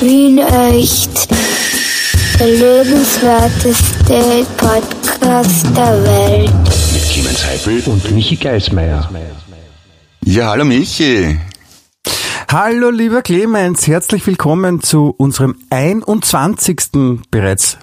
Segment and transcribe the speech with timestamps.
[0.00, 1.28] Wien echt.
[2.38, 6.52] Der lebenswerteste Podcast der Welt.
[6.92, 9.10] Mit Clemens Heipel und Michi Geismeier.
[10.24, 11.40] Ja, hallo Michi.
[12.48, 16.78] Hallo lieber Clemens, herzlich willkommen zu unserem 21.
[17.32, 17.78] bereits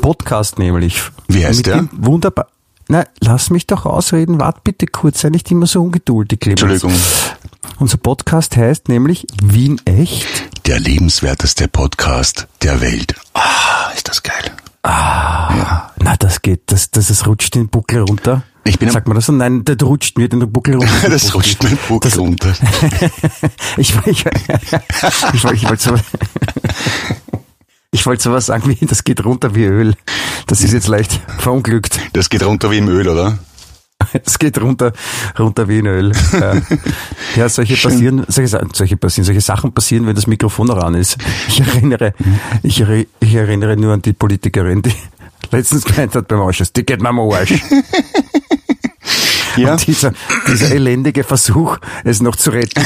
[0.00, 1.02] Podcast nämlich.
[1.26, 1.88] Wie heißt Mit der?
[1.92, 2.46] Wunderbar.
[2.88, 6.62] Na, lass mich doch ausreden, wart bitte kurz, sei nicht immer so ungeduldig, Clemens.
[6.62, 6.94] Entschuldigung.
[7.78, 10.26] Unser Podcast heißt nämlich Wien echt.
[10.66, 13.14] Der lebenswerteste Podcast der Welt.
[13.34, 14.50] Ah, ist das geil.
[14.82, 18.44] Na, das geht, das, das, das rutscht den Buckel runter.
[18.64, 19.32] Ich bin am- Sagt man das so?
[19.32, 20.92] Nein, das rutscht mir den Buckel runter.
[21.10, 22.54] Das rutscht mir den Buckel Das- runter.
[23.76, 25.94] Ich, ich, ich, wollte- ich wollte so,
[27.90, 29.94] ich wollte sowas sagen wie, das geht runter wie Öl.
[30.46, 31.98] Das ist jetzt leicht verunglückt.
[32.12, 33.38] Das geht runter wie im Öl, oder?
[34.24, 34.92] Es geht runter,
[35.38, 36.12] runter wie ein Öl.
[36.32, 36.54] Ja,
[37.36, 41.16] ja solche passieren, solche, solche passieren, solche Sachen passieren, wenn das Mikrofon noch an ist.
[41.48, 42.14] Ich erinnere,
[42.62, 44.92] ich, erri- ich erinnere nur an die Politikerin, die
[45.50, 47.54] letztens gemeint hat beim Ausschuss, die geht mir am Arsch.
[49.56, 49.72] Ja.
[49.72, 50.12] Und dieser,
[50.46, 52.84] dieser elendige Versuch, es noch zu retten,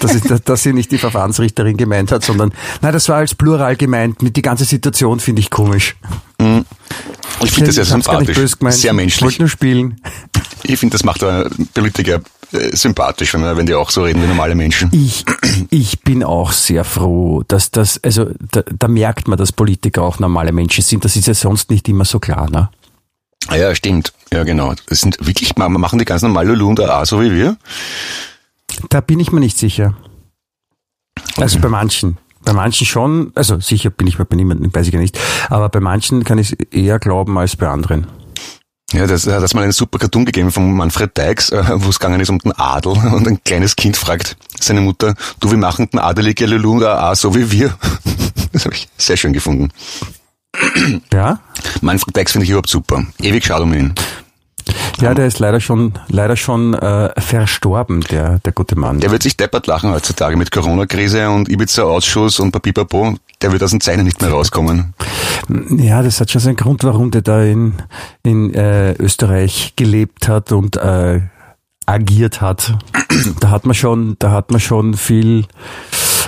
[0.00, 3.76] dass, ich, dass sie nicht die Verfahrensrichterin gemeint hat, sondern, nein, das war als Plural
[3.76, 4.20] gemeint.
[4.20, 5.94] Mit die ganze Situation finde ich komisch.
[7.44, 8.36] Ich finde das sehr Ich sympathisch.
[8.36, 9.22] Sehr Ich menschlich.
[9.22, 10.00] wollte nur spielen.
[10.64, 11.24] Ich finde, das macht
[11.74, 12.20] Politiker
[12.52, 14.90] äh, sympathisch, wenn, die auch so reden wie normale Menschen.
[14.92, 15.24] Ich,
[15.70, 20.18] ich bin auch sehr froh, dass das, also da, da merkt man, dass Politiker auch
[20.18, 21.04] normale Menschen sind.
[21.04, 22.70] Das ist ja sonst nicht immer so klar, ne?
[23.48, 24.12] Ah ja, stimmt.
[24.32, 24.74] Ja, genau.
[24.86, 27.56] Das sind wirklich, ma- machen die ganz normal Lulu und AA, so wie wir.
[28.90, 29.94] Da bin ich mir nicht sicher.
[31.36, 32.18] Also bei manchen.
[32.44, 35.18] Bei manchen schon, also sicher bin ich mir bei niemandem, weiß ich ja nicht.
[35.50, 38.06] Aber bei manchen kann ich eher glauben als bei anderen.
[38.92, 41.98] Ja, das hat es mal einen super Cartoon gegeben von Manfred Dykes, äh, wo es
[41.98, 45.90] gegangen ist um den Adel und ein kleines Kind fragt seine Mutter, du, wir machen
[45.90, 47.74] den Adelige Lulu AA, so wie wir.
[48.50, 49.68] Das habe ich sehr schön gefunden.
[51.12, 51.38] Ja?
[51.82, 53.04] Manfred Dykes finde ich überhaupt super.
[53.20, 53.94] Ewig schade um ihn.
[55.00, 59.00] Ja, der ist leider schon, leider schon äh, verstorben, der, der gute Mann.
[59.00, 63.16] Der wird sich deppert lachen heutzutage mit Corona-Krise und Ibiza-Ausschuss und Papipapo.
[63.40, 64.94] Der wird aus den Zeilen nicht mehr rauskommen.
[65.70, 67.74] Ja, das hat schon seinen Grund, warum der da in,
[68.24, 71.20] in äh, Österreich gelebt hat und äh,
[71.86, 72.74] agiert hat.
[73.40, 75.46] Da hat man schon, da hat man schon viel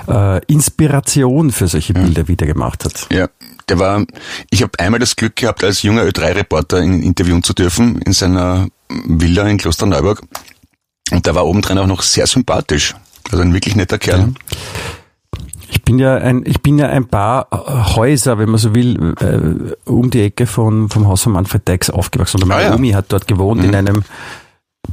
[0.08, 3.06] äh, Inspiration für solche Bilder wieder gemacht hat.
[3.12, 3.28] Ja,
[3.68, 4.04] der war,
[4.50, 8.68] ich habe einmal das Glück gehabt, als junger Ö3-Reporter ihn interviewen zu dürfen in seiner
[8.88, 10.22] Villa in Klosterneuburg.
[11.12, 12.94] Und der war obendrein auch noch sehr sympathisch.
[13.30, 14.32] Also ein wirklich netter Kerl.
[15.70, 19.14] Ich bin ja ein, ich bin ja ein paar äh, Häuser, wenn man so will,
[19.20, 22.42] äh, um die Ecke von, vom Haus von Manfred Dykes aufgewachsen.
[22.42, 22.74] Und meine Ah, ja.
[22.74, 24.02] Omi hat dort gewohnt in einem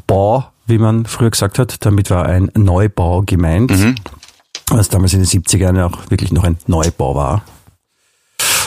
[0.05, 1.85] Bau, wie man früher gesagt hat.
[1.85, 3.71] Damit war ein Neubau gemeint.
[4.69, 7.41] Was damals in den 70er Jahren ja auch wirklich noch ein Neubau war.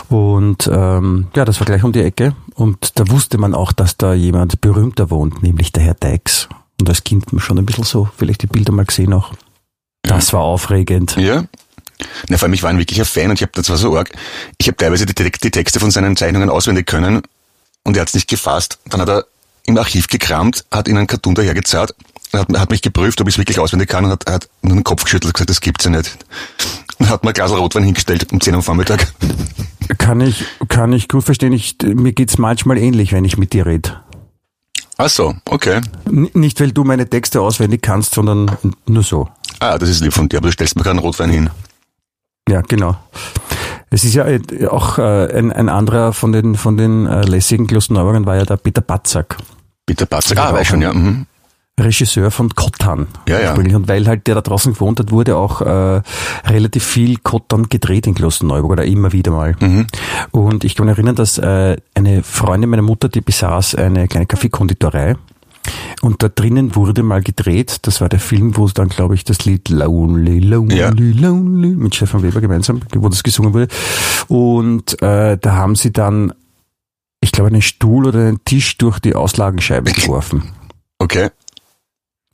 [0.08, 2.34] Und ähm, ja, das war gleich um die Ecke.
[2.54, 6.48] Und da wusste man auch, dass da jemand berühmter wohnt, nämlich der Herr Dykes.
[6.80, 9.32] Und als Kind schon ein bisschen so, vielleicht die Bilder mal gesehen auch.
[10.02, 11.16] Das war aufregend.
[11.16, 11.44] Ja.
[12.28, 14.10] Na, vor allem, ich war ein wirklicher Fan und ich habe das war so arg.
[14.58, 17.22] Ich habe teilweise die, die Texte von seinen Zeichnungen auswendig können
[17.84, 18.78] und er hat es nicht gefasst.
[18.88, 19.26] Dann hat er
[19.64, 21.94] im Archiv gekramt, hat ihnen einen Cartoon dahergezahlt,
[22.32, 24.84] hat, hat mich geprüft, ob ich es wirklich auswendig kann und hat, hat nur den
[24.84, 26.18] Kopf geschüttelt und gesagt, das gibt's ja nicht.
[26.98, 29.12] Und hat mir ein Glas Rotwein hingestellt um 10 Uhr am Vormittag.
[29.98, 31.52] Kann ich, kann ich gut verstehen.
[31.52, 34.00] Ich, mir geht's manchmal ähnlich, wenn ich mit dir rede.
[34.98, 35.80] Ach so, okay.
[36.04, 38.50] N nicht, weil du meine Texte auswendig kannst, sondern
[38.86, 39.28] nur so.
[39.58, 41.50] Ah, das ist lieb von dir, aber du stellst mir keinen Rotwein hin.
[42.48, 42.96] Ja, genau.
[43.90, 47.66] Es ist ja äh, auch äh, ein, ein anderer von den, von den äh, lässigen
[47.66, 49.36] Klosterneuburgern war ja der Peter Batzak,
[49.86, 50.38] Bitte Batzak.
[50.38, 50.92] Ah, Ja, weiß schon, ja.
[50.92, 51.26] Mhm.
[51.78, 53.06] Regisseur von Kottan.
[53.28, 53.54] Ja, ja.
[53.54, 56.02] Und weil halt der da draußen gewohnt hat, wurde auch äh,
[56.44, 59.56] relativ viel Kottan gedreht in Klosterneuburg oder immer wieder mal.
[59.60, 59.86] Mhm.
[60.30, 64.26] Und ich kann mich erinnern, dass äh, eine Freundin meiner Mutter, die besaß eine kleine
[64.26, 65.16] Kaffeekonditorei.
[66.02, 69.44] Und da drinnen wurde mal gedreht, das war der Film, wo dann, glaube ich, das
[69.44, 70.90] Lied Lonely, Lonely, Ja.
[70.90, 73.68] Lonely mit Stefan Weber gemeinsam, wo das gesungen wurde.
[74.28, 76.32] Und äh, da haben sie dann,
[77.20, 80.50] ich glaube, einen Stuhl oder einen Tisch durch die Auslagenscheibe geworfen.
[80.98, 81.28] Okay.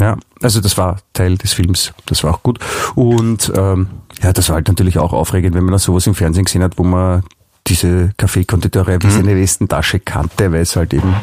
[0.01, 2.59] Ja, also das war Teil des Films, das war auch gut.
[2.95, 3.89] Und ähm,
[4.23, 6.77] ja, das war halt natürlich auch aufregend, wenn man da sowas im Fernsehen gesehen hat,
[6.79, 7.23] wo man
[7.67, 11.15] diese Kaffeekonditorei wie seine Westentasche kannte, weil es halt eben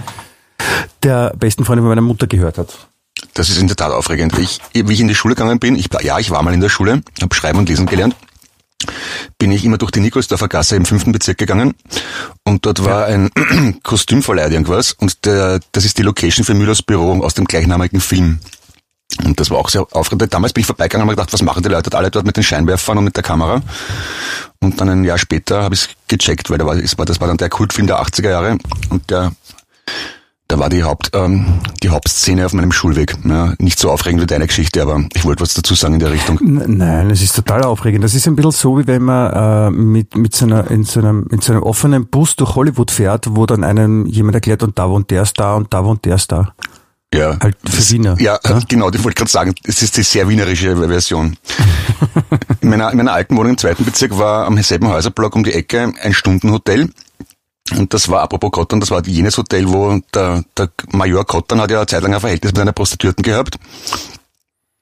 [1.03, 2.87] der besten Freundin von meiner Mutter gehört hat.
[3.33, 4.37] Das ist in der Tat aufregend.
[4.37, 6.69] Ich, wie ich in die Schule gegangen bin, ich, ja, ich war mal in der
[6.69, 8.15] Schule, habe Schreiben und Lesen gelernt,
[9.37, 11.73] bin ich immer durch die Nikolsdorfer Gasse im fünften Bezirk gegangen
[12.43, 13.29] und dort war ein
[13.83, 18.39] Kostümverleih irgendwas und der, das ist die Location für Müllers Büro aus dem gleichnamigen Film.
[19.23, 20.33] Und das war auch sehr aufregend.
[20.33, 22.43] Damals bin ich vorbeigegangen und habe gedacht, was machen die Leute alle dort mit den
[22.43, 23.61] Scheinwerfern und mit der Kamera?
[24.59, 27.37] Und dann ein Jahr später habe ich es gecheckt, weil da war, das war dann
[27.37, 28.57] der Kultfilm der 80er Jahre
[28.89, 29.33] und der
[30.53, 33.15] da war die Haupt ähm, die Hauptszene auf meinem Schulweg.
[33.25, 36.11] Ja, nicht so aufregend wie deine Geschichte, aber ich wollte was dazu sagen in der
[36.11, 36.37] Richtung.
[36.43, 38.03] Nein, es ist total aufregend.
[38.03, 40.99] Das ist ein bisschen so, wie wenn man äh, mit, mit so einer, in, so
[40.99, 44.77] einem, in so einem offenen Bus durch Hollywood fährt, wo dann einem jemand erklärt, und
[44.77, 46.53] da wohnt der Star und da wohnt der Star.
[47.15, 48.15] Ja, Halt für Wiener.
[48.19, 51.35] Ja, genau, ich wollte gerade sagen, es ist die sehr wienerische Version.
[52.61, 55.53] in, meiner, in meiner alten Wohnung im zweiten Bezirk war am selben Häuserblock um die
[55.53, 56.89] Ecke ein Stundenhotel.
[57.71, 61.71] Und das war, apropos Kottern, das war jenes Hotel, wo der, der Major Kottern hat
[61.71, 63.57] ja eine Zeit lang ein Verhältnis mit einer Prostituierten gehabt.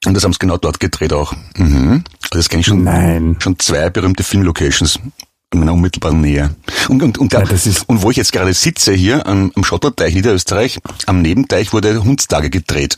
[0.04, 1.32] Und das haben sie genau dort gedreht auch.
[1.56, 2.02] Mhm.
[2.24, 3.36] Also das kenne ich schon, Nein.
[3.40, 4.98] schon zwei berühmte Filmlocations
[5.52, 6.56] in meiner unmittelbaren Nähe.
[6.88, 10.14] Und, und, und, da, ist- und wo ich jetzt gerade sitze hier am, am Schotterteich
[10.14, 12.96] Niederösterreich, am Nebenteich wurde Hundstage gedreht.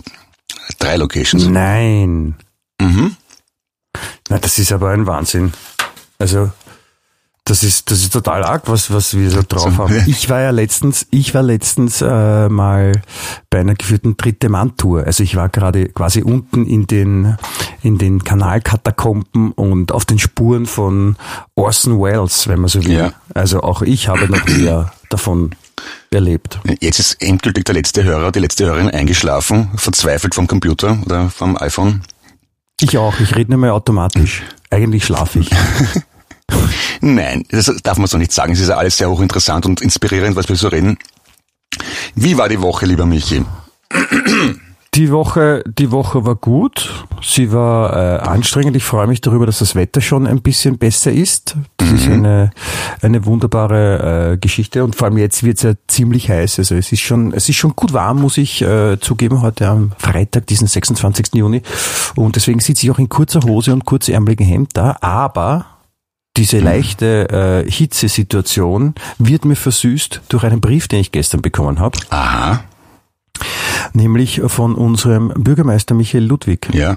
[0.79, 1.47] Drei Locations.
[1.47, 2.37] Nein.
[2.81, 3.17] Mhm.
[4.31, 5.53] Na, das ist aber ein Wahnsinn.
[6.19, 6.53] Also,
[7.47, 10.03] das ist, das ist total arg, was, was wir so drauf So, haben.
[10.07, 13.03] Ich war ja letztens, ich war letztens äh, mal
[13.51, 15.05] bei einer geführten dritte Mann-Tour.
[15.05, 17.37] Also ich war gerade quasi unten in den,
[17.83, 21.17] in den Kanalkatakomben und auf den Spuren von
[21.55, 22.93] Orson Welles, wenn man so will.
[22.93, 23.13] Ja.
[23.35, 25.51] Also auch ich habe noch mehr davon
[26.11, 26.61] erlebt.
[26.81, 31.59] Jetzt ist endgültig der letzte Hörer, die letzte Hörerin eingeschlafen, verzweifelt vom Computer oder vom
[31.59, 32.05] iPhone.
[32.81, 34.43] Ich auch, ich rede nur mehr automatisch.
[34.71, 35.51] Eigentlich schlafe ich.
[37.01, 38.53] Nein, das darf man so nicht sagen.
[38.53, 40.97] Es ist ja alles sehr hochinteressant und inspirierend, was wir so reden.
[42.15, 43.45] Wie war die Woche, lieber Michi?
[44.95, 47.05] Die Woche, die Woche war gut.
[47.21, 48.77] Sie war äh, anstrengend.
[48.77, 51.57] Ich freue mich darüber, dass das Wetter schon ein bisschen besser ist.
[51.79, 52.51] Das ist eine,
[53.03, 56.61] eine wunderbare äh, Geschichte und vor allem jetzt wird es ja ziemlich heiß.
[56.61, 59.93] Also es ist schon, es ist schon gut warm, muss ich äh, zugeben, heute am
[59.99, 61.35] Freitag, diesen 26.
[61.35, 61.63] Juni.
[62.15, 64.97] Und deswegen sitze ich auch in kurzer Hose und kurzärmeligen Hemd da.
[65.01, 65.74] Aber
[66.37, 71.99] diese leichte äh, Hitzesituation wird mir versüßt durch einen Brief, den ich gestern bekommen habe
[72.11, 72.65] Aha,
[73.93, 76.69] nämlich von unserem Bürgermeister Michael Ludwig.
[76.73, 76.97] ja.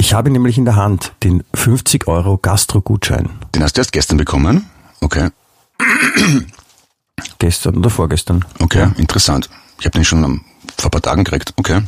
[0.00, 3.30] Ich habe nämlich in der Hand den 50 Euro Gastro-Gutschein.
[3.54, 4.64] Den hast du erst gestern bekommen?
[5.00, 5.30] Okay,
[7.38, 8.44] Gestern oder vorgestern.
[8.60, 9.50] okay, interessant.
[9.80, 10.44] Ich habe den schon am,
[10.76, 11.52] vor ein paar Tagen gekriegt.
[11.56, 11.82] Okay.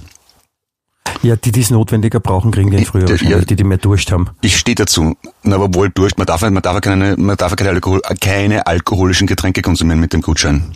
[1.23, 4.11] Ja, die, die es notwendiger brauchen, kriegen den früher Ja, wahrscheinlich, die, die mehr Durst
[4.11, 4.31] haben.
[4.41, 5.17] Ich stehe dazu.
[5.43, 6.17] Na, aber wohl durch.
[6.17, 10.01] Man darf, man darf ja keine, man darf ja keine, Alkohol, keine alkoholischen Getränke konsumieren
[10.01, 10.73] mit dem Gutschein.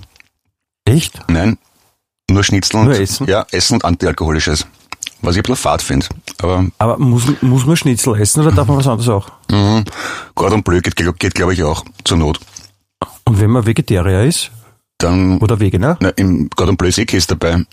[0.85, 1.19] Echt?
[1.29, 1.57] Nein,
[2.31, 3.27] nur Schnitzel und Nur Essen?
[3.27, 4.67] Ja, Essen und Antialkoholisches.
[5.23, 6.07] Was ich ein bisschen fad finde.
[6.43, 9.29] Aber Aber muss, muss man Schnitzel essen oder darf man was anderes auch?
[9.51, 9.85] mh,
[10.35, 12.39] Gordon Bleu geht, geht, geht glaube ich, auch zur Not.
[13.25, 14.51] Und wenn man Vegetarier ist
[14.99, 15.97] Dann, oder Veganer?
[16.01, 17.65] na, im Gordon Bleu ist eh dabei.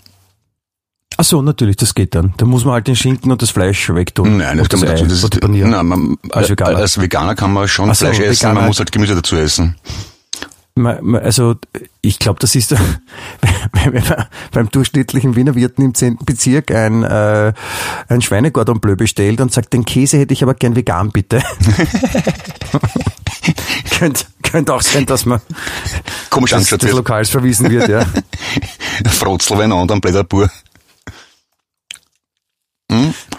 [1.22, 2.34] Ach so, natürlich, das geht dann.
[2.36, 4.38] Da muss man halt den Schinken und das Fleisch wegtun.
[4.38, 5.04] Nein, das kann man Ei dazu.
[5.04, 6.78] Das ist, na, man, Als Veganer.
[6.78, 9.36] als Veganer kann man schon Ach so, Fleisch essen, man Veganer- muss halt Gemüse dazu
[9.36, 9.76] essen.
[10.74, 11.54] Also
[12.00, 12.72] ich glaube, das ist,
[13.72, 16.18] wenn man beim durchschnittlichen Wiener Wirten im 10.
[16.24, 17.52] Bezirk ein, äh,
[18.08, 21.40] ein Schweinegordon Bleu bestellt und sagt, den Käse hätte ich aber gern vegan, bitte.
[23.96, 25.40] könnte, könnte auch sein, dass man
[26.30, 26.90] Komisch des, angeschaut des.
[26.90, 28.04] Lokals verwiesen wird, ja.
[29.08, 30.50] Frotzelwein und dann Blätterpur.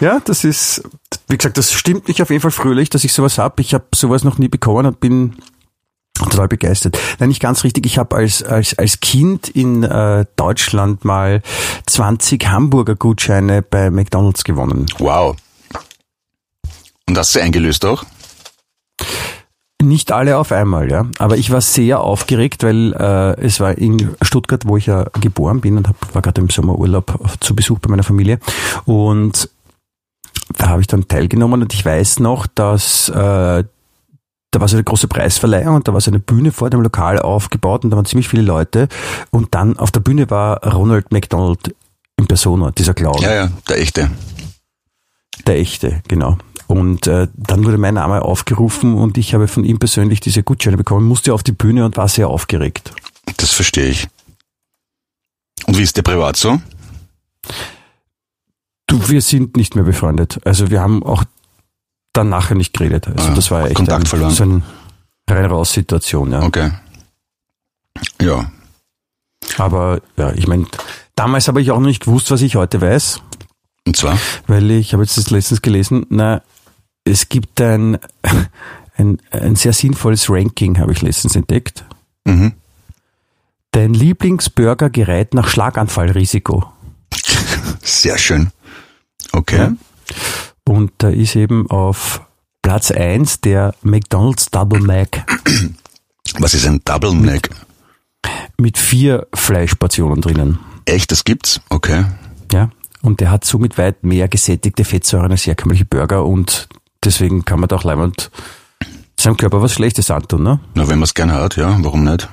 [0.00, 0.82] Ja, das ist,
[1.28, 3.60] wie gesagt, das stimmt mich auf jeden Fall fröhlich, dass ich sowas hab.
[3.60, 5.36] Ich habe sowas noch nie bekommen und bin
[6.14, 6.98] total begeistert.
[7.18, 7.86] Nein, nicht ganz richtig.
[7.86, 11.42] Ich habe als, als, als Kind in äh, Deutschland mal
[11.86, 14.86] 20 Hamburger Gutscheine bei McDonalds gewonnen.
[14.98, 15.36] Wow.
[17.06, 18.04] Und hast du eingelöst auch?
[19.84, 21.06] Nicht alle auf einmal, ja.
[21.18, 25.60] Aber ich war sehr aufgeregt, weil äh, es war in Stuttgart, wo ich ja geboren
[25.60, 28.38] bin und hab, war gerade im Sommerurlaub zu Besuch bei meiner Familie.
[28.86, 29.50] Und
[30.56, 33.64] da habe ich dann teilgenommen und ich weiß noch, dass äh,
[34.54, 37.18] da war so eine große Preisverleihung und da war so eine Bühne vor dem Lokal
[37.18, 38.88] aufgebaut und da waren ziemlich viele Leute.
[39.30, 41.74] Und dann auf der Bühne war Ronald McDonald
[42.16, 43.20] in Persona, dieser Clown.
[43.20, 44.10] Ja, ja, der echte.
[45.46, 46.38] Der echte, genau.
[46.66, 50.76] Und äh, dann wurde mein Name aufgerufen und ich habe von ihm persönlich diese Gutscheine
[50.78, 52.92] bekommen, musste auf die Bühne und war sehr aufgeregt.
[53.36, 54.08] Das verstehe ich.
[55.66, 56.60] Und wie ist der privat so?
[58.86, 60.40] Du, wir sind nicht mehr befreundet.
[60.44, 61.24] Also wir haben auch
[62.12, 63.08] dann nachher nicht geredet.
[63.08, 64.30] Also Ah, das war echt Kontakt ein, verloren.
[64.30, 64.62] so eine
[65.28, 66.32] rein-raus-Situation.
[66.32, 66.42] Ja.
[66.42, 66.70] Okay.
[68.20, 68.50] Ja.
[69.58, 70.66] Aber ja, ich meine,
[71.16, 73.20] damals habe ich auch noch nicht gewusst, was ich heute weiß,
[73.86, 74.18] Und zwar?
[74.46, 76.42] weil ich habe jetzt das letztens gelesen, na,
[77.04, 77.98] es gibt ein,
[78.96, 81.84] ein, ein sehr sinnvolles Ranking, habe ich letztens entdeckt.
[82.24, 82.52] Mhm.
[83.72, 86.72] Dein Lieblingsburger gerät nach Schlaganfallrisiko.
[87.82, 88.52] Sehr schön.
[89.32, 89.56] Okay.
[89.56, 89.72] Ja?
[90.64, 92.20] Und da ist eben auf
[92.62, 95.26] Platz 1 der McDonald's Double Mac
[96.38, 97.50] Was ist ein Double Mac?
[98.58, 100.58] mit vier Fleischportionen drinnen.
[100.84, 101.60] Echt, das gibt's?
[101.70, 102.04] Okay.
[102.52, 102.70] Ja.
[103.04, 106.68] Und der hat somit weit mehr gesättigte Fettsäuren als herkömmliche Burger und
[107.04, 108.30] deswegen kann man da auch leibend
[109.20, 110.58] seinem Körper was Schlechtes antun, ne?
[110.74, 112.30] Na, wenn man es gern hat, ja, warum nicht?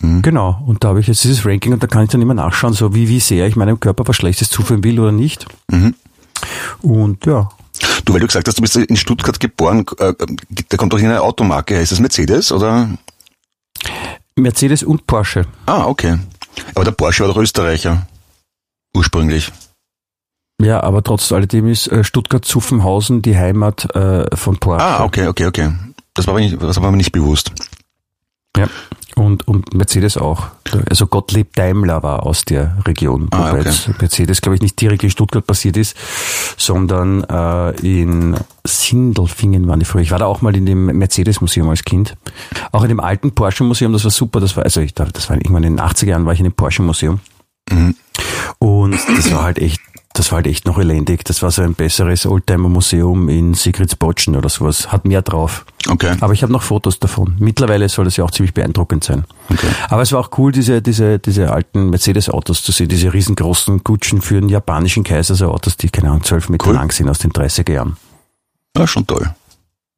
[0.00, 0.62] Genau.
[0.66, 2.94] Und da habe ich jetzt dieses Ranking und da kann ich dann immer nachschauen, so
[2.94, 5.44] wie, wie sehr ich meinem Körper was Schlechtes zuführen will oder nicht.
[6.80, 7.50] Und ja.
[8.06, 10.14] Du, weil du gesagt hast, du bist in Stuttgart geboren, äh,
[10.70, 12.88] da kommt doch eine Automarke, heißt das Mercedes oder?
[14.36, 15.44] Mercedes und Porsche.
[15.66, 16.18] Ah, okay.
[16.74, 18.06] Aber der Porsche war doch Österreicher.
[18.94, 19.52] Ursprünglich.
[20.60, 24.84] Ja, aber trotz alledem ist äh, Stuttgart-Zuffenhausen die Heimat äh, von Porsche.
[24.84, 25.72] Ah, okay, okay, okay.
[26.14, 27.52] Das war, aber nicht, das war mir nicht bewusst.
[28.56, 28.66] Ja.
[29.14, 30.48] Und, und Mercedes auch.
[30.88, 33.28] Also Gottlieb Daimler war aus der Region.
[33.30, 33.68] Ah, wobei okay.
[33.68, 35.96] jetzt Mercedes, glaube ich, nicht direkt in Stuttgart passiert ist,
[36.56, 40.02] sondern äh, in Sindelfingen waren die früher.
[40.02, 42.16] Ich war da auch mal in dem Mercedes-Museum als Kind.
[42.70, 44.40] Auch in dem alten Porsche-Museum, das war super.
[44.40, 46.44] Das war, also ich dachte, das war irgendwann in den 80er Jahren war ich in
[46.44, 47.20] dem Porsche-Museum.
[47.70, 47.96] Mhm.
[48.58, 49.80] Und das war halt echt,
[50.18, 51.24] das war halt echt noch elendig.
[51.24, 54.90] Das war so ein besseres Oldtimer-Museum in Sigridsbotschen oder sowas.
[54.90, 55.64] Hat mehr drauf.
[55.88, 56.16] Okay.
[56.20, 57.36] Aber ich habe noch Fotos davon.
[57.38, 59.24] Mittlerweile soll das ja auch ziemlich beeindruckend sein.
[59.48, 59.68] Okay.
[59.88, 64.20] Aber es war auch cool, diese, diese, diese alten Mercedes-Autos zu sehen, diese riesengroßen Kutschen
[64.20, 66.74] für einen japanischen Kaiser, so Autos, die, keine Ahnung, zwölf Meter Cool.
[66.74, 67.96] lang sind aus den 30er Jahren.
[68.76, 69.30] Ja, schon toll.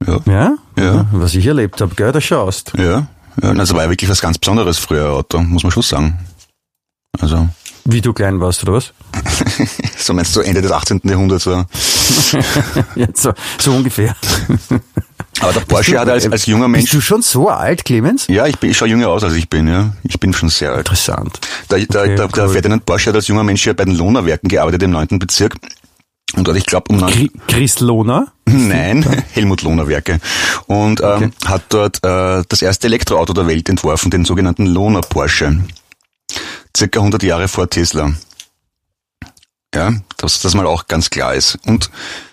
[0.07, 0.21] Ja.
[0.27, 0.57] Ja?
[0.79, 1.07] Ja.
[1.13, 2.73] Was ich erlebt habe, gell, da schaust.
[2.77, 3.07] Ja.
[3.43, 3.55] ja.
[3.55, 6.19] Das war ja wirklich was ganz Besonderes früher, Auto, muss man schon sagen.
[7.19, 7.49] Also,
[7.85, 8.93] Wie du klein warst, oder was?
[9.99, 11.01] so meinst du Ende des 18.
[11.05, 11.51] Jahrhunderts, so.
[12.95, 14.17] ja, so, so ungefähr.
[15.41, 18.27] Aber der Porsche hat als, als junger Bist Mensch, du schon so alt, Clemens?
[18.29, 19.95] ja, ich, bin, ich schaue jünger aus, als ich bin, ja.
[20.03, 20.81] Ich bin schon sehr alt.
[20.81, 21.41] Interessant.
[21.71, 22.53] Der, der, Okay, der, der cool.
[22.53, 25.19] Ferdinand Porsche hat als junger Mensch ja bei den Lohnerwerken gearbeitet im 9.
[25.19, 25.57] Bezirk.
[26.37, 28.29] Und dort, ich glaube, um Chris Lohner?
[28.45, 30.21] Nein, Helmut Lohner Werke.
[30.67, 35.59] Und ähm, hat dort äh, das erste Elektroauto der Welt entworfen, den sogenannten Lohner Porsche.
[36.77, 38.13] Circa 100 Jahre vor Tesla.
[39.75, 41.57] Ja, dass das mal auch ganz klar ist.
[41.67, 41.91] Und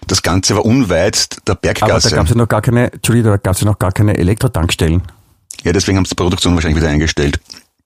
[0.07, 2.15] das Ganze war unweit der Aber da Berggasse.
[2.15, 5.03] gab es ja noch gar keine, Entschuldigung, da gab es ja noch gar keine Elektrotankstellen.
[5.63, 7.39] ja, deswegen haben sie die Produktion wahrscheinlich wieder eingestellt.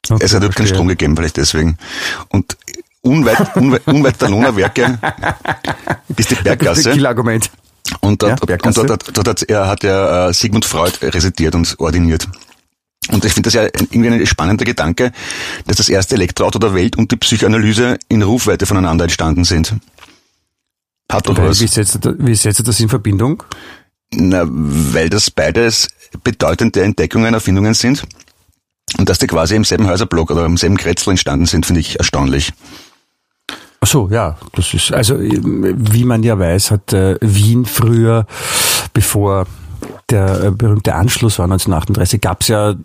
[0.10, 0.68] Okay, es hat überhaupt keinen.
[0.68, 1.78] Strom gegeben, vielleicht deswegen.
[2.30, 2.58] Und
[3.02, 4.98] unweit, unweit, unweit der Lohner Werke
[6.16, 6.92] ist die Berggasse.
[6.92, 7.52] Killer-Argument.
[8.00, 8.86] Und Ja, dort, und Berggasse.
[8.86, 12.28] dort, dort, dort hat, er, hat er äh, Sigmund Freud residiert und ordiniert.
[13.12, 15.12] Und ich finde das ja irgendwie ein spannender Gedanke,
[15.68, 19.76] dass das erste Elektroauto der Welt und die Psychoanalyse in Rufweite voneinander entstanden sind.
[21.12, 21.60] Hat doch was.
[21.60, 23.44] wie, setzt wie setzt das in Verbindung?
[24.14, 25.90] Na, weil das beides
[26.24, 28.04] bedeutende Entdeckungen, Erfindungen sind.
[28.98, 31.98] Und dass die quasi im selben Häuserblock oder im selben Kretzel entstanden sind, finde ich
[31.98, 32.54] erstaunlich.
[33.80, 38.28] Ach so, ja, das ist, also wie man ja weiß, hat äh, Wien früher,
[38.94, 39.48] bevor
[40.12, 42.76] der äh, berühmte Anschluss war 1938, gab es ja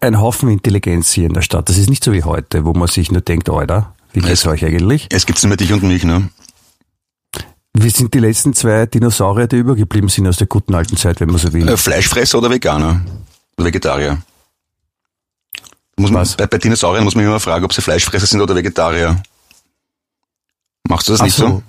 [0.00, 1.68] einen Haufen Intelligenz hier in der Stadt.
[1.68, 4.46] Das ist nicht so wie heute, wo man sich nur denkt, Alter, wie geht's Es-
[4.46, 5.08] euch eigentlich?
[5.10, 6.28] Es gibt's nur mehr dich und mich, ne?
[7.74, 11.28] Wir sind die letzten zwei Dinosaurier, die übergeblieben sind aus der guten alten Zeit, wenn
[11.28, 11.66] man so will.
[11.66, 13.00] Äh, Fleischfresser oder Veganer?
[13.56, 14.18] Oder Vegetarier?
[15.96, 19.22] Muss man, bei, bei Dinosauriern muss man immer fragen, ob sie Fleischfresser sind oder Vegetarier.
[20.88, 21.62] Machst du das Ach nicht so?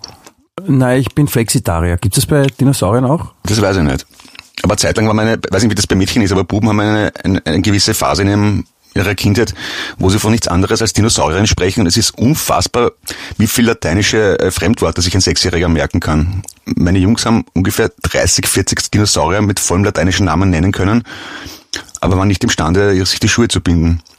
[0.65, 1.97] Nein, ich bin Flexitarier.
[1.97, 3.33] Gibt es bei Dinosauriern auch?
[3.43, 4.05] Das weiß ich nicht.
[4.63, 7.11] Aber zeitlang war meine, weiß nicht, wie das bei Mädchen ist, aber Buben haben eine,
[7.23, 8.63] eine, eine gewisse Phase in ihrem,
[8.95, 9.53] ihrer Kindheit,
[9.97, 12.91] wo sie von nichts anderes als Dinosauriern sprechen und es ist unfassbar,
[13.37, 16.43] wie viel lateinische äh, Fremdworte sich ein Sechsjähriger merken kann.
[16.65, 21.03] Meine Jungs haben ungefähr 30, 40 Dinosaurier mit vollem lateinischen Namen nennen können,
[21.99, 24.01] aber waren nicht imstande, sich die Schuhe zu binden.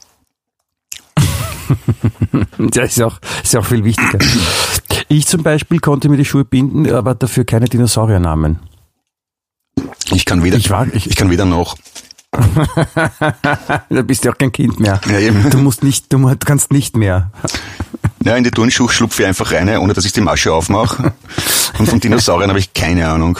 [2.59, 4.19] Das ist auch, ist auch viel wichtiger.
[5.07, 8.59] Ich zum Beispiel konnte mir die Schuhe binden, aber dafür keine Dinosauriernamen.
[10.11, 11.75] Ich kann weder, Ich war- ich- ich kann weder noch.
[13.89, 14.99] Da bist du auch kein Kind mehr.
[15.09, 15.49] Ja, eben.
[15.49, 17.31] Du musst nicht, du kannst nicht mehr.
[18.23, 21.13] Ja, in die Turnschuhe schlupfe ich einfach rein, ohne dass ich die Masche aufmache.
[21.77, 23.39] Und von Dinosauriern habe ich keine Ahnung.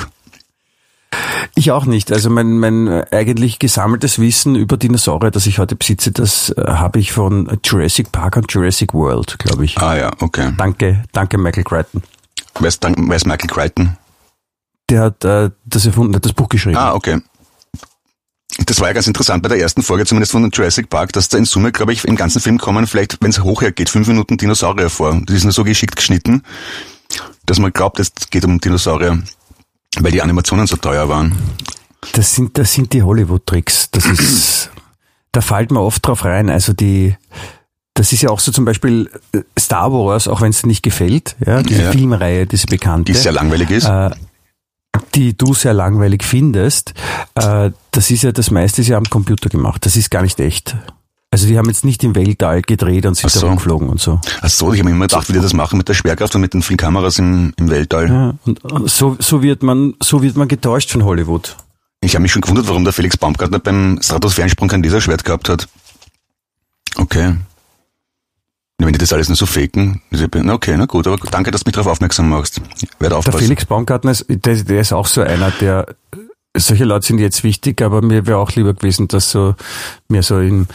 [1.55, 2.11] Ich auch nicht.
[2.11, 6.99] Also mein, mein eigentlich gesammeltes Wissen über Dinosaurier, das ich heute besitze, das äh, habe
[6.99, 9.77] ich von Jurassic Park und Jurassic World, glaube ich.
[9.77, 10.51] Ah ja, okay.
[10.57, 12.03] Danke, danke Michael Crichton.
[12.59, 13.97] Wer ist Michael Crichton?
[14.89, 16.77] Der hat äh, das erfunden, hat das Buch geschrieben.
[16.77, 17.19] Ah, okay.
[18.65, 21.37] Das war ja ganz interessant bei der ersten Folge, zumindest von Jurassic Park, dass da
[21.37, 24.89] in Summe, glaube ich, im ganzen Film kommen vielleicht, wenn es hochhergeht, fünf Minuten Dinosaurier
[24.89, 25.19] vor.
[25.27, 26.43] Die sind so geschickt geschnitten,
[27.45, 29.21] dass man glaubt, es geht um Dinosaurier,
[29.99, 31.35] weil die Animationen so teuer waren.
[32.13, 33.89] Das sind, das sind die Hollywood-Tricks.
[33.91, 34.69] Das ist,
[35.33, 36.49] da fällt man oft drauf rein.
[36.49, 37.15] Also die,
[37.93, 40.83] das ist ja auch so zum Beispiel äh, Star Wars, auch wenn es dir nicht
[40.83, 41.91] gefällt, ja, diese Ja.
[41.91, 43.11] Filmreihe, diese bekannte.
[43.11, 43.85] Die sehr langweilig ist.
[43.85, 44.11] äh,
[45.13, 46.93] die du sehr langweilig findest,
[47.35, 49.85] äh, das ist ja, das meiste ist ja am Computer gemacht.
[49.85, 50.75] Das ist gar nicht echt.
[51.31, 53.41] Also die haben jetzt nicht im Weltall gedreht und sind so.
[53.41, 54.21] da rumgeflogen und so.
[54.41, 56.53] Ach so, ich habe immer gedacht, wie die das machen mit der Schwerkraft und mit
[56.53, 58.07] den vielen Kameras im, im Weltall.
[58.07, 61.57] Ja, und und so, so wird man, so wird man getäuscht von Hollywood.
[61.99, 65.67] Ich habe mich schon gewundert, warum der Felix Baumgartner beim Stratosphärensprung kein Laserschwert gehabt hat.
[66.95, 67.35] Okay.
[68.77, 71.69] Wenn die das alles nur so faken, na okay, na gut, aber danke, dass du
[71.69, 72.59] mich darauf aufmerksam machst.
[72.75, 73.39] Ich werde Der aufpassen.
[73.39, 75.95] Felix Baumgartner, ist, der, der ist auch so einer, der,
[76.57, 79.55] solche Leute sind jetzt wichtig, aber mir wäre auch lieber gewesen, dass so,
[80.09, 80.67] mir so im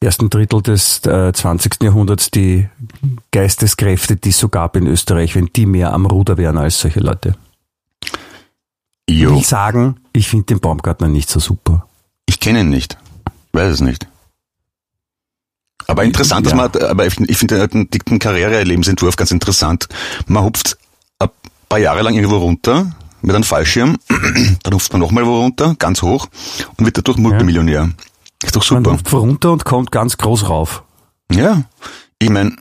[0.00, 1.82] ersten Drittel des äh, 20.
[1.82, 2.68] Jahrhunderts die
[3.32, 7.00] Geisteskräfte, die es so gab in Österreich, wenn die mehr am Ruder wären als solche
[7.00, 7.34] Leute.
[9.06, 11.86] Ich Jo, will sagen, ich finde den Baumgartner nicht so super.
[12.26, 12.98] ich kenne ihn nicht.
[13.52, 14.06] Weiß es nicht.
[15.88, 16.54] Aber interessant, Ja.
[16.54, 19.88] dass man, aber ich, ich finde einen dicken Karriere-Lebensentwurf ganz interessant.
[20.26, 20.76] Man hupft
[21.18, 21.28] ein
[21.68, 22.92] paar Jahre lang irgendwo runter
[23.22, 23.96] mit einem Fallschirm,
[24.62, 26.28] dann hupft man nochmal wo runter, ganz hoch
[26.76, 27.90] und wird dadurch Multimillionär.
[28.44, 28.92] Ist doch Man super.
[28.96, 30.84] ruft runter und kommt ganz groß rauf.
[31.32, 31.62] Ja,
[32.20, 32.54] ich meine,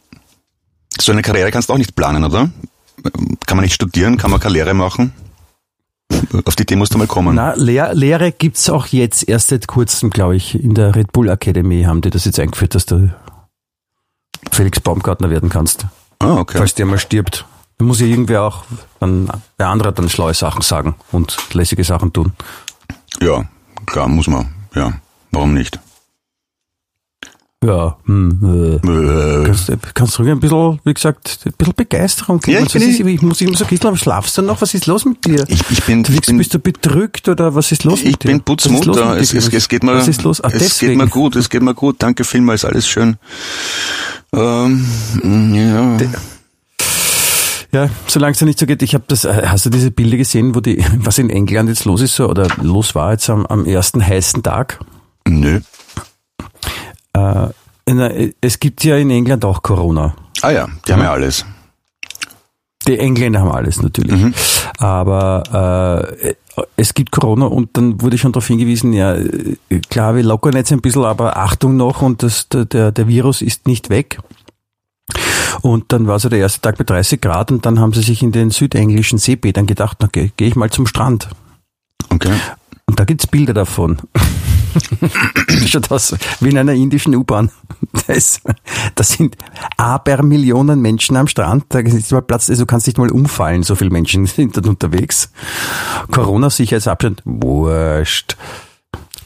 [1.00, 2.50] so eine Karriere kannst du auch nicht planen, oder?
[3.46, 5.13] Kann man nicht studieren, kann man keine Lehre machen?
[6.45, 7.35] Auf die Idee musst du mal kommen.
[7.35, 10.61] Na, Lehr Lehre gibt's auch jetzt erst seit kurzem, glaube ich.
[10.61, 13.13] In der Red Bull Academy haben die das jetzt eingeführt, dass du
[14.51, 15.85] Felix Baumgartner werden kannst.
[16.19, 16.57] Ah, okay.
[16.57, 17.45] Falls der mal stirbt.
[17.77, 18.63] Da muss ja irgendwer auch,
[18.99, 22.33] dann, der andere dann schlaue Sachen sagen und lässige Sachen tun.
[23.21, 23.45] Ja,
[23.85, 24.49] klar, muss man.
[24.73, 24.93] Ja,
[25.31, 25.79] warum nicht?
[27.65, 28.87] Ja, hm, äh.
[28.87, 32.65] Äh, Kannst, kannst du ein bisschen, wie gesagt, ein bisschen Begeisterung Ja, geben?
[32.67, 34.61] ich Was bin ist, ich muss immer so bisschen, schlafst du noch?
[34.61, 35.43] Was ist los mit dir?
[35.47, 38.11] ich, ich bin, Du ich liegst, bin, bist du bedrückt oder was ist los ich
[38.11, 38.27] mit dir?
[38.27, 39.17] bin ist los Putzmutter.
[39.17, 40.39] Es, es, es geht mir, Was ist los?
[40.41, 40.91] Ah, es deswegen.
[40.91, 41.95] geht mir gut, es geht mir gut.
[41.97, 43.17] Danke vielmals, alles schön.
[44.33, 44.85] Ähm,
[45.55, 45.97] ja.
[47.73, 50.17] Ja, solange es ja nicht so geht, ich habe das, äh, hast du diese Bilder
[50.17, 53.47] gesehen, wo die, was in England jetzt los ist so, oder los war jetzt am,
[53.47, 54.79] am ersten heißen Tag?
[55.27, 55.59] Nö.
[57.17, 58.12] Äh, na,
[58.42, 60.15] es gibt ja in England auch Corona.
[60.42, 61.46] Ah ja, die haben ja alles.
[62.85, 64.22] Die Engländer haben alles natürlich.
[64.22, 64.33] Mhm.
[64.77, 66.35] Aber äh,
[66.75, 69.57] es gibt Corona und dann wurde schon darauf hingewiesen, ja, äh,
[69.89, 73.42] klar, wir lockern jetzt ein bisschen, aber Achtung noch und das, der, der, der Virus
[73.42, 74.20] ist nicht weg.
[75.61, 78.22] Und dann war so der erste Tag bei 30 Grad und dann haben sie sich
[78.22, 81.29] in den südenglischen Seebädern gedacht, na, gehe geh ich mal zum Strand.
[82.09, 82.33] Okay.
[82.89, 83.97] Und da gibt's Bilder davon.
[85.65, 87.51] Schaut aus wie in einer indischen U-Bahn.
[88.07, 88.41] Da, ist-
[88.95, 89.35] da sind
[89.77, 91.65] Abermillionen Menschen am Strand.
[91.69, 94.67] Da ist mal Platz, also du kannst nicht mal umfallen, so viele Menschen sind dort
[94.67, 95.31] unterwegs.
[96.11, 98.37] Corona-Sicherheitsabstand, wurscht.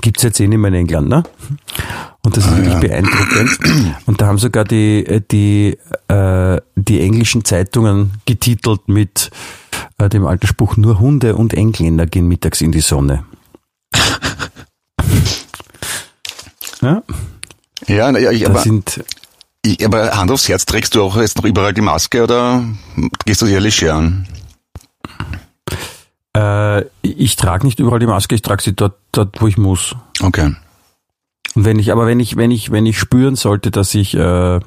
[0.01, 1.23] Gibt's jetzt eh nicht mehr in England, ne?
[2.23, 3.59] Und das ist wirklich beeindruckend.
[4.07, 9.29] Und da haben sogar die, die, äh, die englischen Zeitungen getitelt mit
[9.99, 13.25] äh, dem alten Spruch, nur Hunde und Engländer gehen mittags in die Sonne.
[16.81, 17.03] Ja,
[17.87, 19.03] Ja, ja ich, da aber, sind,
[19.63, 22.63] ich, aber Hand aufs Herz, trägst du auch jetzt noch überall die Maske oder
[23.25, 24.27] gehst du sie ehrlich scheren?
[26.35, 29.95] äh, ich trage nicht überall die Maske, ich trage sie dort, dort, wo ich muss.
[30.21, 30.55] Okay.
[31.55, 34.59] Und wenn ich, aber wenn ich, wenn ich, wenn ich spüren sollte, dass ich äh,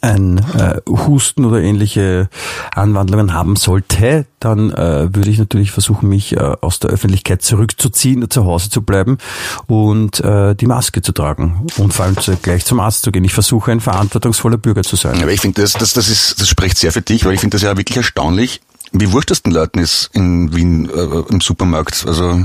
[0.00, 2.28] ein äh, Husten oder ähnliche
[2.74, 8.28] Anwandlungen haben sollte, dann äh, würde ich natürlich versuchen, mich äh, aus der Öffentlichkeit zurückzuziehen
[8.30, 9.18] zu Hause zu bleiben
[9.66, 13.24] und äh, die Maske zu tragen und vor allem zu, gleich zum Arzt zu gehen.
[13.24, 15.20] Ich versuche ein verantwortungsvoller Bürger zu sein.
[15.22, 17.56] Aber ich finde, das, das, das, ist, das spricht sehr für dich, weil ich finde
[17.56, 18.60] das ja wirklich erstaunlich,
[18.92, 22.04] wie wurscht das den Leuten ist in Wien äh, im Supermarkt.
[22.06, 22.44] Also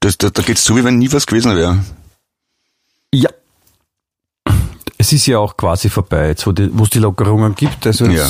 [0.00, 1.78] das, da, da geht's zu, wie wenn nie was gewesen wäre.
[3.12, 3.30] Ja.
[5.06, 7.86] Es ist ja auch quasi vorbei, jetzt wo die- wo es die Lockerungen gibt.
[7.86, 8.26] Also Ja.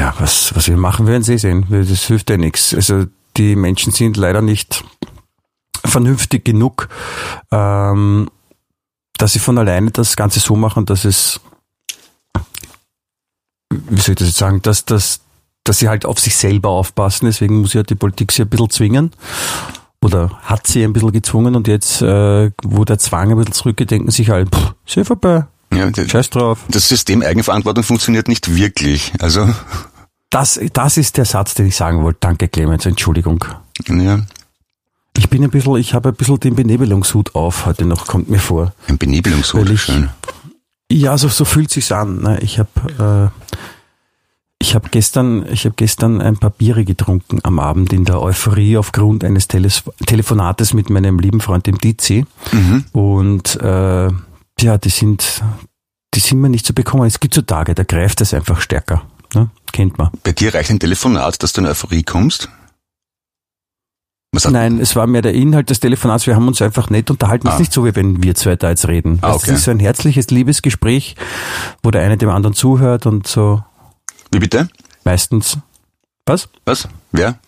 [0.00, 1.64] ja, was, was wir machen, werden Sie sehen.
[1.70, 2.74] Das hilft ja nichts.
[2.74, 3.04] Also
[3.36, 4.82] die Menschen sind leider nicht
[5.84, 6.88] vernünftig genug,
[7.52, 8.28] ähm,
[9.16, 11.38] dass sie von alleine das Ganze so machen, dass es,
[13.70, 15.20] wie soll ich das jetzt sagen, dass, dass,
[15.62, 17.26] dass sie halt auf sich selber aufpassen.
[17.26, 19.12] Deswegen muss ja die Politik sie ein bisschen zwingen
[20.02, 23.90] oder hat sie ein bisschen gezwungen und jetzt, äh, wo der Zwang ein bisschen zurückgeht,
[23.90, 26.60] denken sich halt, pff, ist ja vorbei, Ja, das, scheiß drauf.
[26.68, 29.12] das System Eigenverantwortung funktioniert nicht wirklich.
[29.20, 29.48] Also,
[30.30, 32.18] Das, das ist der Satz, den ich sagen wollte.
[32.20, 33.44] Danke, Clemens, Entschuldigung.
[33.88, 34.20] ja,
[35.16, 38.38] Ich bin ein bisschen, ich habe ein bisschen den Benebelungshut auf heute noch, kommt mir
[38.38, 38.72] vor.
[38.88, 40.08] ein Benebelungshut, ich- schön.
[40.92, 42.20] Ja, so, so fühlt sich's an.
[42.20, 42.38] Ne?
[42.40, 43.30] Ich habe
[44.62, 48.76] Ich habe gestern, ich habe gestern ein paar Biere getrunken am Abend in der Euphorie
[48.76, 52.26] aufgrund eines Teles Telefonates mit meinem lieben Freund dem Dizi.
[52.52, 52.84] Mhm.
[52.92, 54.08] Und äh,
[54.60, 55.42] ja, die sind,
[56.14, 57.06] die sind mir nicht zu bekommen.
[57.06, 59.02] Es gibt so Tage, da greift es einfach stärker.
[59.34, 59.48] Ne?
[59.72, 60.10] Kennt man.
[60.24, 62.50] Bei dir reicht ein Telefonat, dass du in Euphorie kommst?
[64.48, 66.26] Nein, es war mehr der Inhalt des Telefonats.
[66.26, 67.48] Wir haben uns einfach nett unterhalten.
[67.48, 67.56] Es Ah.
[67.56, 69.18] ist nicht so, wie wenn wir zwei da jetzt reden.
[69.22, 69.54] Ah, Es okay.
[69.54, 71.16] ist so ein herzliches Liebesgespräch,
[71.82, 73.64] wo der eine dem anderen zuhört und so
[74.30, 74.68] Wie bitte?
[75.04, 75.58] meistens.
[76.26, 76.48] Was?
[76.64, 76.88] Was?
[77.12, 77.38] Wer?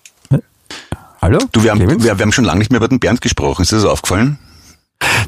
[1.20, 1.38] Hallo?
[1.52, 3.62] Du, wir haben, wir, wir haben schon lange nicht mehr über den Bernd gesprochen.
[3.62, 4.38] Ist dir das aufgefallen?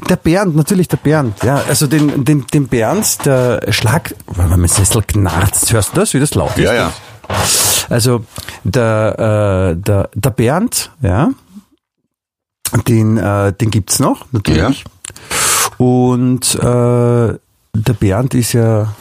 [0.09, 1.41] Der Bernd, natürlich der Bernd.
[1.43, 5.95] Ja, also den, den, den Bernd, der Schlag, wenn man mit Sessel knarzt, hörst du
[5.95, 6.63] das, wie das laut ist?
[6.63, 6.93] Ja, ja.
[7.89, 8.25] Also
[8.65, 11.29] der, äh, der, der Bernd, ja,
[12.87, 14.83] den, äh, den gibt's noch, natürlich.
[15.77, 18.93] Und äh, der Bernd ist ja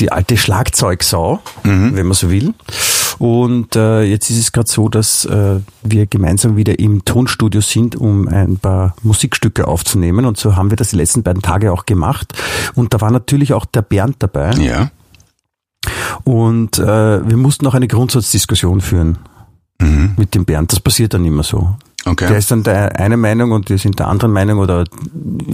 [0.00, 1.40] die alte Schlagzeugsau,
[1.94, 2.54] wenn man so will.
[3.18, 7.94] Und äh, jetzt ist es gerade so, dass äh, wir gemeinsam wieder im Tonstudio sind,
[7.94, 10.24] um ein paar Musikstücke aufzunehmen.
[10.24, 12.32] Und so haben wir das die letzten beiden Tage auch gemacht.
[12.74, 14.52] Und da war natürlich auch der Bernd dabei.
[14.54, 14.90] Ja.
[16.24, 19.18] Und äh, wir mussten auch eine Grundsatzdiskussion führen
[19.80, 20.12] Mhm.
[20.16, 20.72] mit dem Bernd.
[20.72, 21.74] Das passiert dann immer so.
[22.06, 22.28] Okay.
[22.28, 24.84] Der ist dann der eine Meinung und wir sind der anderen Meinung oder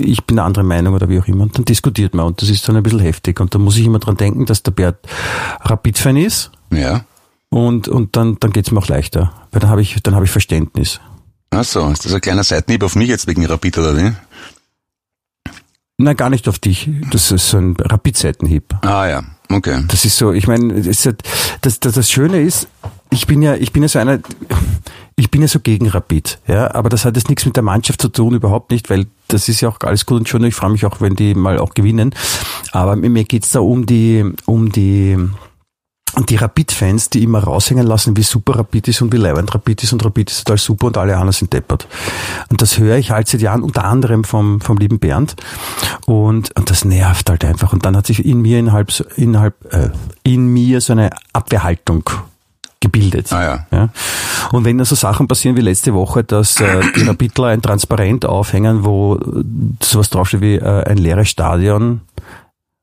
[0.00, 1.42] ich bin der anderen Meinung oder wie auch immer.
[1.42, 3.40] Und dann diskutiert man und das ist dann ein bisschen heftig.
[3.40, 4.96] Und da muss ich immer dran denken, dass der Bernd
[5.62, 7.04] Rapid-Fan ist Ja.
[7.50, 9.32] und, und dann, dann geht's mir auch leichter.
[9.50, 11.00] Weil dann habe ich, dann habe ich Verständnis.
[11.50, 14.12] Ach so, ist das ein kleiner Seitenhieb auf mich jetzt wegen Rapid oder wie?
[15.98, 16.90] Nein, gar nicht auf dich.
[17.10, 18.74] Das ist so ein Rapid-Seitenhieb.
[18.82, 19.82] Ah ja, okay.
[19.88, 21.22] Das ist so, ich meine, halt-
[21.62, 22.68] das, das, das Schöne ist,
[23.10, 24.18] ich bin ja, ich bin ja so einer,
[25.16, 28.00] ich bin ja so gegen Rapid, ja, aber das hat jetzt nichts mit der Mannschaft
[28.00, 30.70] zu tun, überhaupt nicht, weil das ist ja auch alles gut und schön ich freue
[30.70, 32.14] mich auch, wenn die mal auch gewinnen.
[32.72, 35.16] Aber mir geht's da um die, um die,
[36.14, 39.82] und die Rapid-Fans, die immer raushängen lassen, wie super Rapid ist und wie leibend Rapid
[39.82, 41.86] ist und Rapid ist total super und alle anderen sind deppert.
[42.48, 45.36] Und das höre ich halt seit Jahren, unter anderem vom, vom lieben Bernd.
[46.06, 47.72] Und, und das nervt halt einfach.
[47.72, 49.90] Und dann hat sich in mir innerhalb, innerhalb, äh,
[50.22, 52.08] in mir so eine Abwehrhaltung
[52.80, 53.32] gebildet.
[53.32, 53.66] Ah ja.
[53.70, 53.88] Ja.
[54.52, 58.24] Und wenn dann so Sachen passieren wie letzte Woche, dass äh, die Rapidler ein Transparent
[58.26, 59.44] aufhängen, wo äh,
[59.82, 62.02] sowas draufsteht wie äh, ein leeres Stadion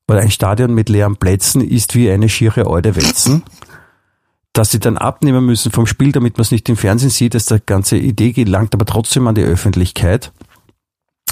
[0.09, 3.43] oder ein Stadion mit leeren Plätzen ist wie eine schiere Eude Wetzen,
[4.51, 7.45] dass sie dann abnehmen müssen vom Spiel, damit man es nicht im Fernsehen sieht, dass
[7.45, 10.31] die ganze Idee gelangt aber trotzdem an die Öffentlichkeit.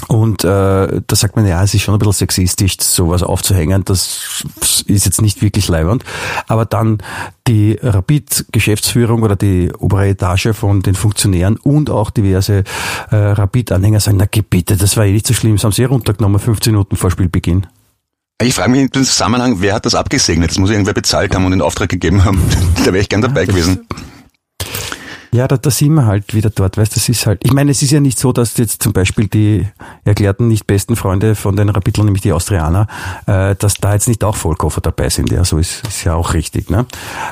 [0.08, 3.84] Und äh, da sagt man, ja, es ist schon ein bisschen sexistisch, sowas aufzuhängen.
[3.84, 4.44] Das
[4.86, 6.04] ist jetzt nicht wirklich leibend.
[6.48, 6.98] Aber dann
[7.46, 12.64] die Rapid-Geschäftsführung oder die obere Etage von den Funktionären und auch diverse
[13.10, 15.56] äh, Rapid-Anhänger sagen, na bitte, das war eh nicht so schlimm.
[15.56, 17.66] Das haben sie eh runtergenommen, 15 Minuten vor Spielbeginn.
[18.42, 20.50] Ich frage mich in dem Zusammenhang, wer hat das abgesegnet?
[20.50, 22.42] Das muss irgendwer bezahlt haben und in Auftrag gegeben haben.
[22.78, 23.86] da wäre ich gern dabei gewesen.
[25.34, 27.80] Ja, da, da sind wir halt wieder dort, weißt das ist halt, ich meine, es
[27.80, 29.66] ist ja nicht so, dass jetzt zum Beispiel die
[30.04, 32.86] erklärten nicht besten Freunde von den Rapidlern, nämlich die Austrianer,
[33.26, 36.34] äh, dass da jetzt nicht auch Vollkoffer dabei sind, ja, so ist, ist ja auch
[36.34, 36.84] richtig, ne?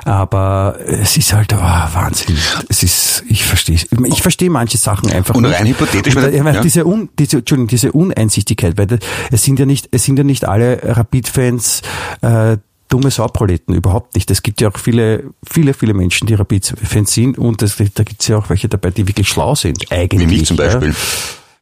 [0.06, 2.36] Aber es ist halt, oh, Wahnsinn.
[2.70, 5.58] Es ist, ich verstehe ich verstehe manche Sachen einfach Und nicht.
[5.58, 6.60] rein hypothetisch, Und, weil- ja.
[6.62, 8.98] diese, Un, diese, Entschuldigung, diese Uneinsichtigkeit, weil
[9.30, 11.82] es sind ja nicht, es sind ja nicht alle Rapid-Fans,
[12.22, 12.56] äh,
[12.90, 14.30] dumme Sauproleten, überhaupt nicht.
[14.30, 18.20] Es gibt ja auch viele, viele, viele Menschen, die Rapid-Fans sind und es, da gibt
[18.20, 20.28] es ja auch welche dabei, die wirklich schlau sind, eigentlich.
[20.28, 20.90] Wie mich zum Beispiel.
[20.90, 20.94] Ja.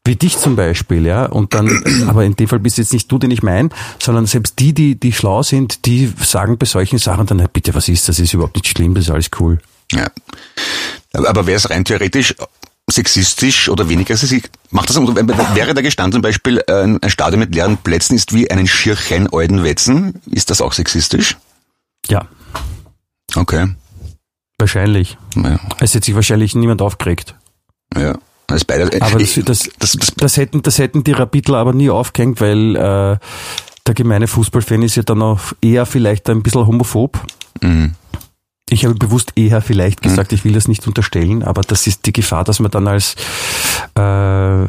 [0.05, 1.27] Wie dich zum Beispiel, ja.
[1.27, 3.69] Und dann, aber in dem Fall bist jetzt nicht du, den ich meine,
[4.03, 7.75] sondern selbst die, die, die schlau sind, die sagen bei solchen Sachen dann, "Hey, bitte,
[7.75, 8.17] was ist das?
[8.17, 9.59] Das ist überhaupt nicht schlimm, das ist alles cool.
[9.93, 10.11] Ja.
[11.13, 12.35] Aber, aber wäre es rein theoretisch
[12.91, 14.51] sexistisch oder weniger sexistisch?
[14.71, 18.51] Macht das, wäre da gestanden zum Beispiel, ein ein Stadion mit leeren Plätzen ist wie
[18.51, 20.21] einen Schirchen Euden Wetzen?
[20.31, 21.37] Ist das auch sexistisch?
[22.09, 22.27] Ja,
[23.37, 23.69] Okay.
[24.59, 25.19] wahrscheinlich.
[25.37, 25.59] Ja.
[25.81, 27.35] Es hätte sich wahrscheinlich niemand aufgeregt.
[27.97, 28.15] ja.
[28.51, 31.91] Das ist beide, Aber das, das, das, das, hätten, das hätten die Rapidler aber nie
[31.91, 33.19] aufgehängt, weil äh,
[33.87, 37.21] der gemeine Fußballfan ist ja dann auch eher vielleicht ein bisschen homophob.
[37.61, 37.93] Mhm.
[38.71, 42.13] Ich habe bewusst eher vielleicht gesagt, ich will das nicht unterstellen, aber das ist die
[42.13, 43.15] Gefahr, dass man dann als
[43.95, 44.67] äh,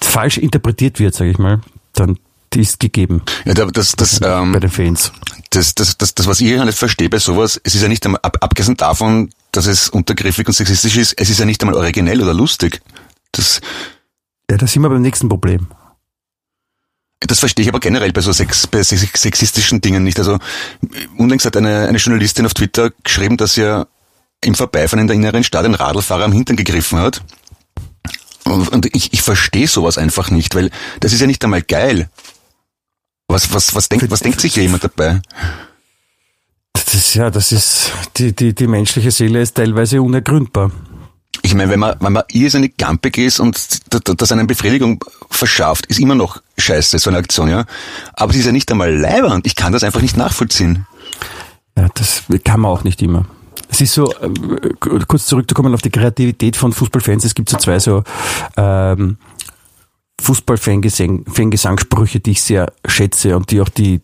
[0.00, 1.60] falsch interpretiert wird, sage ich mal,
[1.94, 2.18] dann
[2.52, 5.12] die ist gegeben ja, da- das, das, bei ähm, den Fans.
[5.50, 8.04] das, das, das, das, was ich ja nicht verstehe bei sowas, es ist ja nicht
[8.04, 11.76] einmal, ab, abgesehen davon, dass es untergriffig und sexistisch ist, es ist ja nicht einmal
[11.76, 12.80] originell oder lustig.
[13.32, 13.60] Das,
[14.50, 15.68] Ja, da sind wir beim nächsten Problem.
[17.20, 20.18] Das verstehe ich aber generell bei so sex, bei sex- sexistischen Dingen nicht.
[20.18, 20.38] Also
[21.18, 23.86] unlängst hat eine, eine Journalistin auf Twitter geschrieben, dass ja
[24.42, 27.22] im Vorbeifahren in der inneren Stadt ein Radlfahrer am Hintern gegriffen hat.
[28.44, 32.08] Und, ich, ich verstehe sowas einfach nicht, weil das ist ja nicht einmal geil.
[33.28, 35.20] Was, was, was, denkt, was denkt sich jemand dabei?
[36.72, 40.72] Das ja, das ist, die, die, die menschliche Seele ist teilweise unergründbar.
[41.42, 45.98] Ich meine, wenn man, wenn man irrsinnig gampig ist und das eine Befriedigung verschafft, ist
[45.98, 47.64] immer noch scheiße, so eine Aktion, ja.
[48.14, 49.46] Aber sie ist ja nicht einmal leibernd.
[49.46, 50.86] Ich kann das einfach nicht nachvollziehen.
[51.76, 53.24] Ja, das kann man auch nicht immer.
[53.68, 54.28] Es ist so, äh,
[54.78, 58.02] kurz zurückzukommen auf die Kreativität von Fußballfans, es gibt so zwei so
[58.56, 59.16] ähm,
[60.20, 64.00] Fußball-Fangesangssprüche, die ich sehr schätze und die auch die,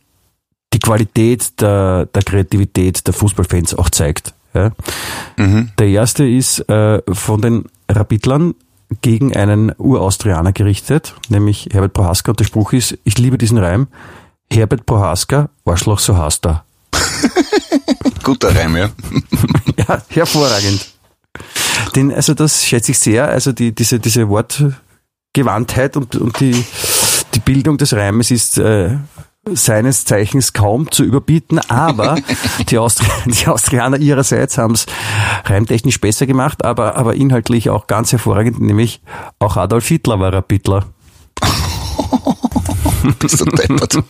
[0.72, 4.34] die Qualität der, der Kreativität der Fußballfans auch zeigt.
[4.56, 5.44] Ja.
[5.44, 5.70] Mhm.
[5.78, 8.54] Der erste ist äh, von den Rapidlern
[9.02, 12.32] gegen einen Uraustrianer gerichtet, nämlich Herbert Prohaska.
[12.32, 13.88] Und der Spruch ist, ich liebe diesen Reim,
[14.50, 16.64] Herbert Prohaska, Arschloch so hast er.
[18.22, 18.90] Guter Reim, ja.
[19.76, 20.86] ja, hervorragend.
[21.94, 26.64] Den, also das schätze ich sehr, also die, diese, diese Wortgewandtheit und, und die,
[27.34, 28.96] die Bildung des Reimes ist äh,
[29.52, 32.16] seines Zeichens kaum zu überbieten, aber
[32.68, 34.86] die, Austri die Austrianer ihrerseits haben es
[35.44, 39.00] reimtechnisch besser gemacht, aber, aber inhaltlich auch ganz hervorragend, nämlich
[39.38, 40.86] auch Adolf Hitler war ein Bittler.
[43.20, 44.02] Bist du deppert.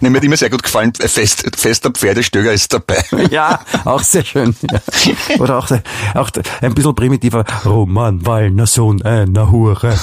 [0.00, 3.04] Nee, mir hat immer sehr gut gefallen, Fest, fester Pferdestöger ist dabei.
[3.30, 4.56] Ja, auch sehr schön.
[4.70, 4.80] Ja.
[5.38, 5.70] Oder auch,
[6.14, 6.30] auch
[6.62, 9.98] ein bisschen primitiver Roman Wallner Sohn einer Hure.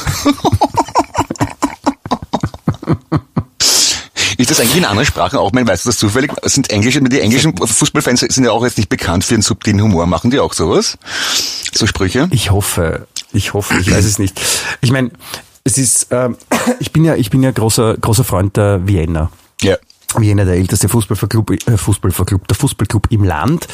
[4.46, 5.52] Ist das eigentlich in anderen Sprachen auch?
[5.54, 6.32] Man weiß das zufällig.
[6.44, 10.06] Sind englische, die englischen Fußballfans sind ja auch jetzt nicht bekannt für einen subtilen Humor.
[10.06, 11.00] Machen die auch sowas?
[11.74, 12.28] So Sprüche?
[12.30, 13.08] Ich hoffe.
[13.34, 13.76] Ich hoffe.
[13.80, 14.40] Ich weiß es nicht.
[14.82, 15.10] Ich meine,
[15.64, 16.38] es ist, ähm,
[16.80, 19.32] ich bin ja, ich bin ja großer, großer Freund der Vienna.
[19.64, 19.78] Ja.
[20.16, 23.68] Vienna, der älteste Fußballclub, äh, Fußballclub, der Fußballclub im Land.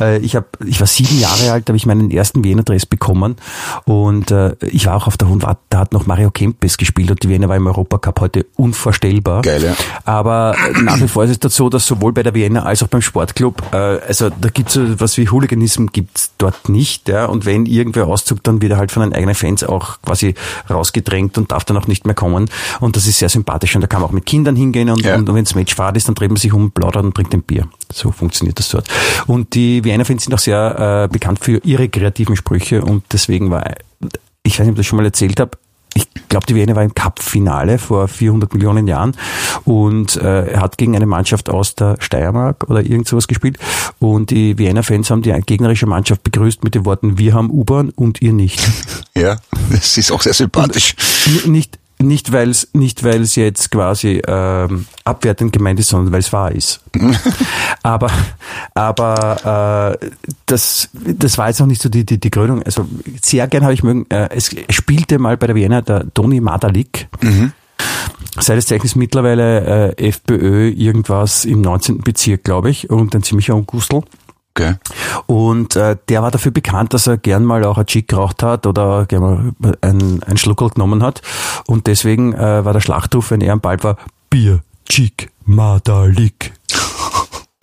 [0.00, 3.36] Äh, ich habe, ich war sieben Jahre alt, habe ich meinen ersten Wiener-Dress bekommen
[3.84, 7.22] und äh, ich war auch auf der Hund, da hat noch Mario Kempes gespielt und
[7.22, 9.42] die Wiener war im Europacup heute unvorstellbar.
[9.42, 9.74] Geil, ja.
[10.04, 12.88] Aber nach wie vor ist es dazu, so, dass sowohl bei der Vienna als auch
[12.88, 17.26] beim Sportclub, äh, also da gibt's so was wie Hooliganism gibt's dort nicht, ja.
[17.26, 20.34] Und wenn irgendwer auszugt, dann wird er halt von den eigenen Fans auch quasi
[20.68, 22.48] rausgedrängt und darf dann auch nicht mehr kommen.
[22.80, 25.16] Und das ist sehr sympathisch und da kann man auch mit Kindern hingehen und, ja.
[25.16, 27.42] und, und wenns Match Fahrt ist, dann dreht man sich um, plaudert und trinkt ein
[27.42, 27.66] Bier.
[27.92, 28.88] So funktioniert das dort.
[29.26, 33.64] Und die Wiener-Fans sind auch sehr äh, bekannt für ihre kreativen Sprüche und deswegen war,
[34.42, 35.52] ich weiß nicht, ob ich das schon mal erzählt habe,
[35.96, 39.16] ich glaube, die Wiener war im Cup-Finale vor 400 Millionen Jahren
[39.64, 43.58] und äh, er hat gegen eine Mannschaft aus der Steiermark oder irgend sowas gespielt
[43.98, 47.90] und die Wiener Fans haben die gegnerische Mannschaft begrüßt mit den Worten, wir haben U-Bahn
[47.90, 48.60] und ihr nicht.
[49.16, 49.38] Ja,
[49.70, 50.94] das ist auch sehr sympathisch.
[51.26, 56.20] Und nicht, nicht weil es nicht weil's jetzt quasi ähm, abwertend gemeint ist, sondern weil
[56.20, 56.80] es wahr ist.
[57.82, 58.10] aber
[58.74, 60.10] aber äh,
[60.46, 62.62] das das war jetzt noch nicht so die die, die Krönung.
[62.62, 62.86] Also
[63.22, 64.06] sehr gern habe ich mögen.
[64.10, 67.08] Äh, es spielte mal bei der Vienna der Toni Madalik.
[67.22, 67.52] Mhm.
[68.38, 71.98] Seines Zeichens mittlerweile äh, FPÖ irgendwas im 19.
[71.98, 74.02] Bezirk, glaube ich, und ein ziemlicher Ungustel.
[74.56, 74.76] Okay.
[75.26, 78.66] Und äh, der war dafür bekannt, dass er gern mal auch ein Chick geraucht hat
[78.66, 81.20] oder gern mal ein, ein Schluckel genommen hat.
[81.66, 83.98] Und deswegen äh, war der Schlachtruf, wenn er am Ball war,
[84.30, 86.54] Bier, Chick, Madalik.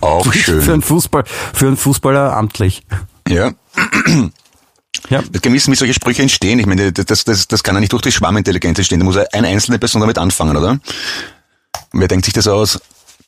[0.00, 0.62] Auch schön.
[0.62, 2.82] Für einen, Fußball, für einen Fußballer amtlich.
[3.28, 3.52] Ja.
[5.10, 5.22] Ja.
[5.42, 6.58] Gewissen, wie solche Sprüche entstehen.
[6.58, 9.00] Ich meine, das, das, das kann ja nicht durch die Schwarmintelligenz entstehen.
[9.00, 10.78] Da muss eine einzelne Person damit anfangen, oder?
[11.92, 12.80] Wer denkt sich das aus?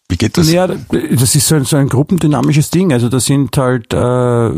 [0.08, 0.50] Wie geht das?
[0.50, 2.92] Ja, das ist so ein, so ein gruppendynamisches Ding.
[2.92, 4.50] Also da sind halt, äh,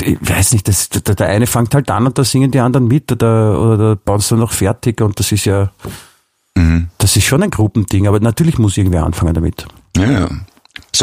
[0.00, 2.86] ich weiß nicht, das, der, der eine fängt halt an und da singen die anderen
[2.86, 5.72] mit oder, oder da bauen sie noch fertig und das ist ja,
[6.54, 6.88] mhm.
[6.98, 9.66] das ist schon ein Gruppending, aber natürlich muss irgendwer anfangen damit.
[9.96, 10.28] Ja, ja.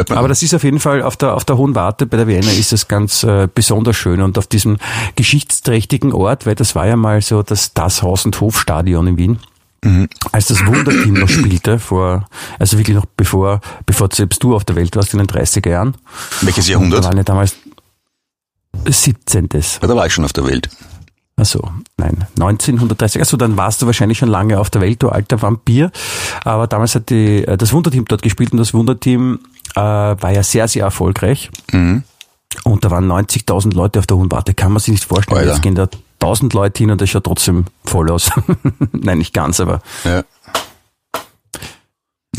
[0.09, 2.51] Aber das ist auf jeden Fall auf der, auf der Hohen Warte bei der Vienna
[2.51, 4.77] ist es ganz äh, besonders schön und auf diesem
[5.15, 9.39] geschichtsträchtigen Ort, weil das war ja mal so das, das Haus- und Hofstadion in Wien.
[9.83, 10.09] Mhm.
[10.31, 14.75] Als das Wunderteam noch spielte, vor, also wirklich noch bevor, bevor selbst du auf der
[14.75, 15.95] Welt warst in den 30er Jahren.
[16.41, 17.03] Welches Jahrhundert?
[17.03, 17.55] Da waren ja damals
[18.85, 19.49] 17.
[19.53, 20.69] Ja, da war ich schon auf der Welt.
[21.35, 23.21] Also nein, 1930.
[23.21, 25.89] Also dann warst du wahrscheinlich schon lange auf der Welt, du alter Vampir.
[26.43, 29.39] Aber damals hat die, äh, das Wunderteam dort gespielt und das Wunderteam
[29.75, 31.49] äh, war ja sehr, sehr erfolgreich.
[31.71, 32.03] Mhm.
[32.65, 34.53] Und da waren 90.000 Leute auf der Hohen Warte.
[34.53, 35.37] Kann man sich nicht vorstellen.
[35.37, 35.51] Alter.
[35.51, 35.87] Jetzt gehen da
[36.21, 38.31] 1000 Leute hin und das schaut trotzdem voll aus.
[38.91, 39.81] Nein, nicht ganz, aber.
[40.03, 40.23] Ja.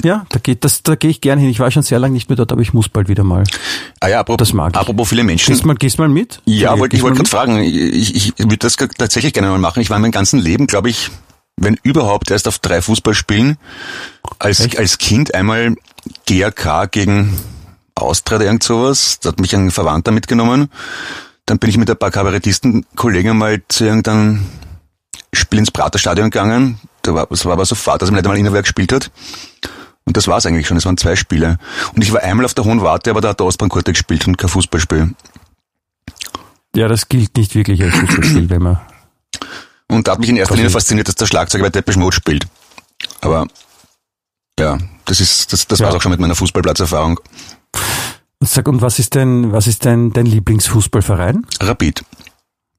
[0.02, 1.50] Ja, da geht das, da gehe ich gern hin.
[1.50, 3.44] Ich war schon sehr lange nicht mehr dort, aber ich muss bald wieder mal.
[4.00, 4.80] Ah ja, apropos, das mag ich.
[4.80, 5.52] apropos viele Menschen.
[5.52, 6.40] Gehst mal, gehst mal mit?
[6.46, 7.58] Ja, wollte ich wollte gerade fragen.
[7.58, 9.80] Ich, ich würde das tatsächlich gerne mal machen.
[9.82, 11.10] Ich war mein ganzen Leben, glaube ich,
[11.56, 13.58] wenn überhaupt erst auf drei Fußballspielen.
[14.38, 15.76] Als, als Kind einmal
[16.26, 17.36] GRK gegen
[17.94, 19.20] Austria oder irgend sowas.
[19.20, 20.70] Da hat mich ein Verwandter mitgenommen.
[21.50, 24.46] Dann bin ich mit ein paar Kabarettisten-Kollegen mal zu irgendeinem
[25.32, 26.78] Spiel ins Praterstadion gegangen.
[27.02, 29.10] Da war, das war aber so fad, dass er nicht einmal Innerwerk gespielt hat.
[30.04, 30.76] Und das war's eigentlich schon.
[30.76, 31.58] Es waren zwei Spiele.
[31.96, 34.38] Und ich war einmal auf der Hohen Warte, aber da hat der Ostbrand gespielt und
[34.38, 35.12] kein Fußballspiel.
[36.76, 38.80] Ja, das gilt nicht wirklich als Fußballspiel, wenn man.
[39.88, 42.46] Und da hat mich in erster Linie fasziniert, dass der Schlagzeuger bei Depeche Mode spielt.
[43.22, 43.48] Aber
[44.56, 45.86] ja, das ist das, das Ja.
[45.86, 47.18] war's auch schon mit meiner Fußballplatzerfahrung.
[48.42, 51.46] Sag, und was ist denn, was ist denn dein Lieblingsfußballverein?
[51.60, 52.02] Rapid.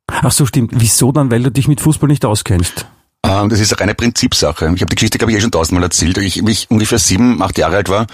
[0.08, 0.72] Ach so, stimmt.
[0.76, 1.30] Wieso dann?
[1.32, 2.88] Weil du dich mit Fußball nicht auskennst.
[3.24, 4.66] Ähm, das ist eine reine Prinzipsache.
[4.76, 6.18] Ich habe die Geschichte, glaube ich, eh schon tausendmal erzählt.
[6.18, 8.08] Ich, wie ich ungefähr sieben, acht Jahre alt war,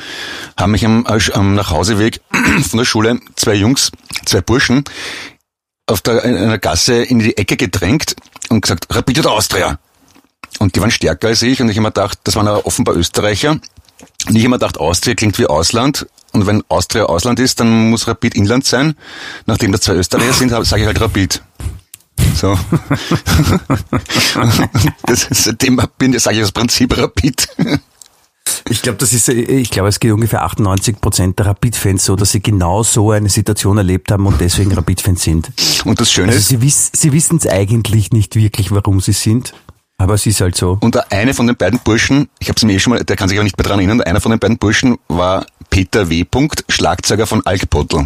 [0.58, 2.20] haben mich am, am Nachhauseweg
[2.70, 3.92] von der Schule zwei Jungs,
[4.26, 4.84] zwei Burschen,
[5.88, 8.16] auf der, in einer Gasse in die Ecke gedrängt
[8.50, 9.80] und gesagt, Rapid oder Austria?
[10.60, 13.60] Und die waren stärker als ich und ich habe mir gedacht, das waren offenbar Österreicher.
[14.28, 16.08] Und ich mir gedacht, Austria klingt wie Ausland.
[16.34, 18.96] Und wenn Austria Ausland ist, dann muss Rapid Inland sein.
[19.46, 21.42] Nachdem das zwei Österreicher sind, sage ich halt Rapid.
[22.36, 22.58] So.
[25.06, 27.48] das ist, seitdem bin, sage ich das Prinzip Rapid.
[28.70, 32.32] Ich glaube, das ist, ich glaube, es geht ungefähr 98 Prozent der Rapid-Fans so, dass
[32.32, 35.52] sie genau so eine Situation erlebt haben und deswegen Rapid-Fans sind.
[35.86, 39.14] Und das Schöne Also ist, sie, wiss, sie wissen es eigentlich nicht wirklich, warum sie
[39.14, 39.54] sind,
[39.98, 40.78] aber es ist halt so.
[40.82, 43.16] und der eine von den beiden Burschen, ich habe es mir eh schon mal, der
[43.16, 46.24] kann sich aber nicht mehr dran erinnern, einer von den beiden Burschen war Peter W.
[46.24, 48.06] Punkt, Schlagzeuger von Alkpottel.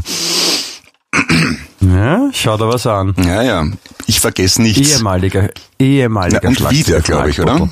[1.82, 3.14] Ja, schau da was an.
[3.18, 3.66] Ja, ja,
[4.08, 4.96] ich vergesse nichts.
[4.98, 5.50] Ehemaliger,
[5.80, 7.70] ehemaliger Ja, und Schlagzeuger wieder, glaube ich, oder?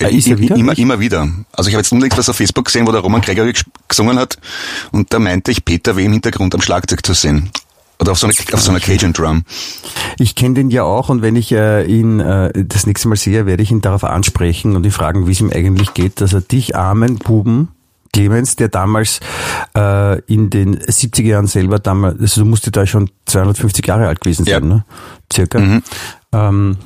[0.00, 0.54] Ah, ist er wieder?
[0.56, 1.28] Immer, immer wieder.
[1.52, 4.16] Also ich habe jetzt unlängst was auf Facebook gesehen, wo der Roman Gregory ges- gesungen
[4.18, 4.38] hat
[4.92, 6.04] und da meinte ich Peter W.
[6.04, 7.50] im Hintergrund am Schlagzeug zu sehen.
[8.00, 9.42] Oder auf so einer, auf so einer Cajun Drum.
[10.18, 13.44] Ich kenne den ja auch und wenn ich äh, ihn äh, das nächste Mal sehe,
[13.46, 16.40] werde ich ihn darauf ansprechen und ihn fragen, wie es ihm eigentlich geht, dass er
[16.40, 17.68] dich armen Buben,
[18.12, 19.20] Clemens, der damals
[19.76, 24.20] äh, in den 70er Jahren selber damals, also du musst da schon 250 Jahre alt
[24.20, 24.60] gewesen sein, Ja.
[24.60, 24.84] ne?
[25.32, 25.80] Circa.
[26.32, 26.76] Ähm,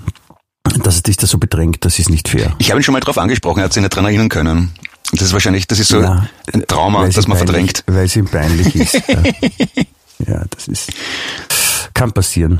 [0.83, 2.55] dass er dich da so bedrängt, das ist nicht fair.
[2.59, 4.73] Ich habe ihn schon mal drauf angesprochen, er hat sich nicht dran erinnern können.
[5.13, 7.85] Das ist wahrscheinlich, das ist so Ja, ein Trauma, das man peinlich, verdrängt.
[7.87, 8.95] Weil es ihm peinlich ist.
[9.09, 9.23] ja.
[10.27, 10.93] ja, das ist,
[11.95, 12.59] kann passieren.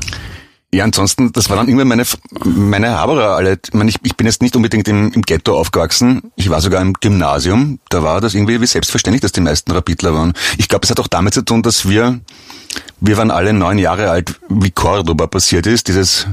[0.73, 2.03] Ja, ansonsten, das war dann irgendwann meine,
[2.43, 3.59] meine Haberer alle.
[3.63, 6.31] Ich, meine, ich, ich bin jetzt nicht unbedingt im, im Ghetto aufgewachsen.
[6.35, 7.77] Ich war sogar im Gymnasium.
[7.89, 10.33] Da war das irgendwie wie selbstverständlich, dass die meisten Rapidler waren.
[10.57, 12.19] Ich glaube, es hat auch damit zu tun, dass wir,
[12.99, 15.87] wir waren alle neun Jahre alt, wie Cordoba passiert ist.
[15.89, 16.25] Dieses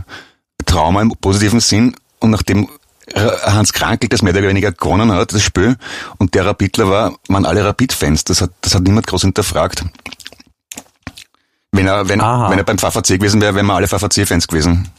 [0.64, 1.94] Trauma im positiven Sinn.
[2.18, 2.66] Und nachdem
[3.14, 5.76] Hans Krankel das mehr oder weniger gewonnen hat, das Spiel,
[6.18, 8.24] und der Rapidler war, waren alle Rapid-Fans.
[8.24, 9.84] Das hat, das hat niemand groß hinterfragt.
[11.80, 12.50] Wenn er, wenn, Aha.
[12.50, 14.90] wenn er beim VVC gewesen wäre, wären wir alle VVC-Fans gewesen.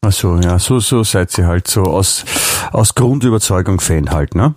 [0.00, 2.24] Ach so, ja, so, so seid ihr halt so aus,
[2.72, 4.54] aus Grundüberzeugung Fan halt, ne?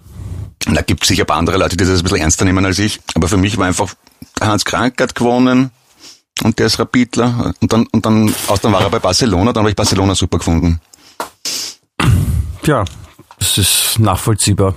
[0.66, 2.80] Da gibt es sicher ein paar andere Leute, die das ein bisschen ernster nehmen als
[2.80, 3.02] ich.
[3.16, 3.94] Aber für mich war einfach
[4.40, 5.72] Hans Krank hat gewonnen
[6.42, 7.54] und der ist Rapidler.
[7.60, 10.38] Und dann, und dann, aus dann war er bei Barcelona, dann habe ich Barcelona super
[10.38, 10.80] gefunden.
[12.64, 12.86] Ja,
[13.40, 14.74] das ist nachvollziehbar.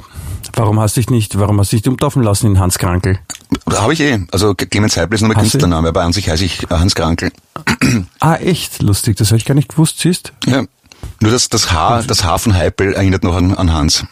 [0.55, 3.19] Warum hast du dich nicht, warum hast du dich umtaufen lassen in Hans Krankel?
[3.71, 4.19] Habe ich eh.
[4.33, 5.39] Also Clemens Heipel ist nur mein?
[5.39, 7.31] Künstlername, aber an sich heiße ich äh, Hans Krankel.
[8.21, 8.83] Ah, echt?
[8.83, 10.33] Lustig, das habe ich gar nicht gewusst, siehst?
[10.47, 10.65] Ja.
[11.21, 14.05] Nur das, das Haar, das Haar von Heipel erinnert noch an, an Hans.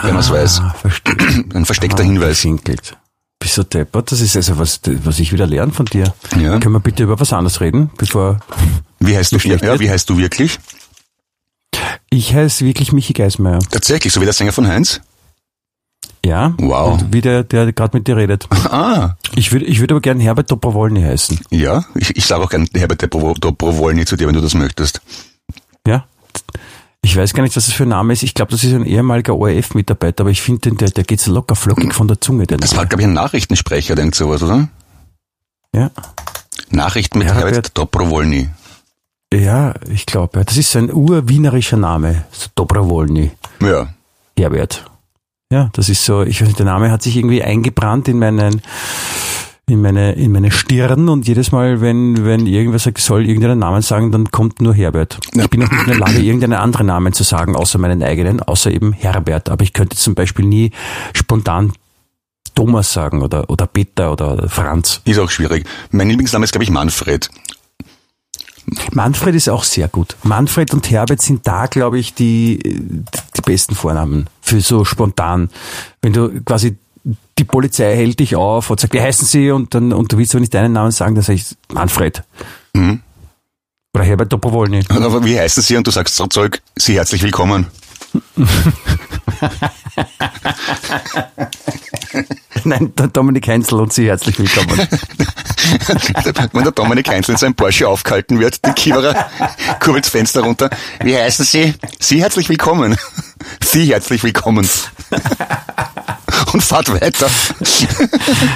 [0.00, 0.60] Wenn man es weiß.
[0.60, 1.14] Ah, verstehe.
[1.54, 2.36] Ein versteckter Ah, Hinweis.
[2.42, 2.96] Gefinkelt.
[3.40, 4.10] Bist du deppert?
[4.12, 6.12] Das ist also was, was ich wieder lerne von dir.
[6.40, 6.58] Ja.
[6.58, 8.40] Können wir bitte über was anderes reden, bevor...
[9.00, 10.58] Wie heißt du, ja, wie heißt du wirklich?
[12.10, 13.58] Ich heiße wirklich Michi Geismeier.
[13.70, 15.00] Tatsächlich, so wie der Sänger von Heinz?
[16.24, 16.54] Ja?
[16.58, 16.94] Wow.
[17.00, 18.46] Und wie der, der gerade mit dir redet.
[18.70, 21.38] Ah, Ich würde ich würde aber gern Herbert Dobrowolny heißen.
[21.50, 21.84] ja.
[21.94, 25.00] Ich, ich sage auch gern Herbert Dobrowolny zu dir, wenn du das möchtest.
[25.86, 26.06] Ja?
[27.02, 28.22] Ich weiß gar nicht, was das für ein Name ist.
[28.22, 31.54] Ich glaube, das ist ein ehemaliger ORF-Mitarbeiter, aber ich finde, der, der geht so locker
[31.54, 32.46] flockig von der Zunge.
[32.46, 34.68] Der Das war, glaube ich, ein Nachrichtensprecher, denkt sowas, oder?
[35.74, 35.90] ja.
[36.70, 38.50] Nachrichten mit Herbert- Herbert Dobrowolny.
[39.32, 42.24] Ja, ich glaube, das ist ein urwienerischer Name.
[42.32, 43.30] So Dobrowolny.
[43.60, 43.88] Ja.
[44.38, 44.84] Herbert.
[45.50, 48.60] Ja, das ist so, ich weiß nicht, der Name hat sich irgendwie eingebrannt in meinen,
[49.66, 53.80] in meine, in meine Stirn und jedes Mal, wenn, wenn irgendwer sagt, soll irgendeinen Namen
[53.80, 55.18] sagen, dann kommt nur Herbert.
[55.34, 55.44] Ja.
[55.44, 58.42] Ich bin auch nicht in der Lage, irgendeinen anderen Namen zu sagen, außer meinen eigenen,
[58.42, 59.48] außer eben Herbert.
[59.48, 60.70] Aber ich könnte zum Beispiel nie
[61.14, 61.72] spontan
[62.54, 65.00] Thomas sagen oder, oder Peter oder Franz.
[65.04, 65.66] Ist auch schwierig.
[65.92, 67.30] Mein Lieblingsname ist, glaube ich, Manfred.
[68.92, 70.16] Manfred ist auch sehr gut.
[70.22, 75.50] Manfred und Herbert sind da, glaube ich, die, die besten Vornamen für so spontan.
[76.02, 76.76] Wenn du quasi
[77.38, 79.50] die Polizei hält dich auf und sagt, wie heißen sie?
[79.50, 82.22] Und dann, und du willst aber nicht deinen Namen sagen, dann sag ich Manfred.
[82.74, 83.00] Mhm.
[83.94, 84.84] Oder Herbert Dobrowolny.
[84.88, 85.76] Aber wie heißen Sie?
[85.76, 87.66] Und du sagst zurück, Sie herzlich willkommen.
[92.64, 94.78] Nein, der Dominik Heinzel und Sie herzlich willkommen.
[96.52, 99.26] Wenn der Dominik Heinzel in seinem Porsche aufgehalten wird, die Kiewerer
[99.80, 100.70] kurbelt das Fenster runter.
[101.02, 101.74] Wie heißen Sie?
[101.98, 102.96] Sie herzlich willkommen.
[103.64, 104.68] Sie herzlich willkommen.
[106.52, 107.28] Und fahrt weiter.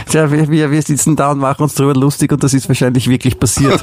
[0.08, 3.08] Tja, wir, wir, wir sitzen da und machen uns darüber lustig und das ist wahrscheinlich
[3.08, 3.82] wirklich passiert.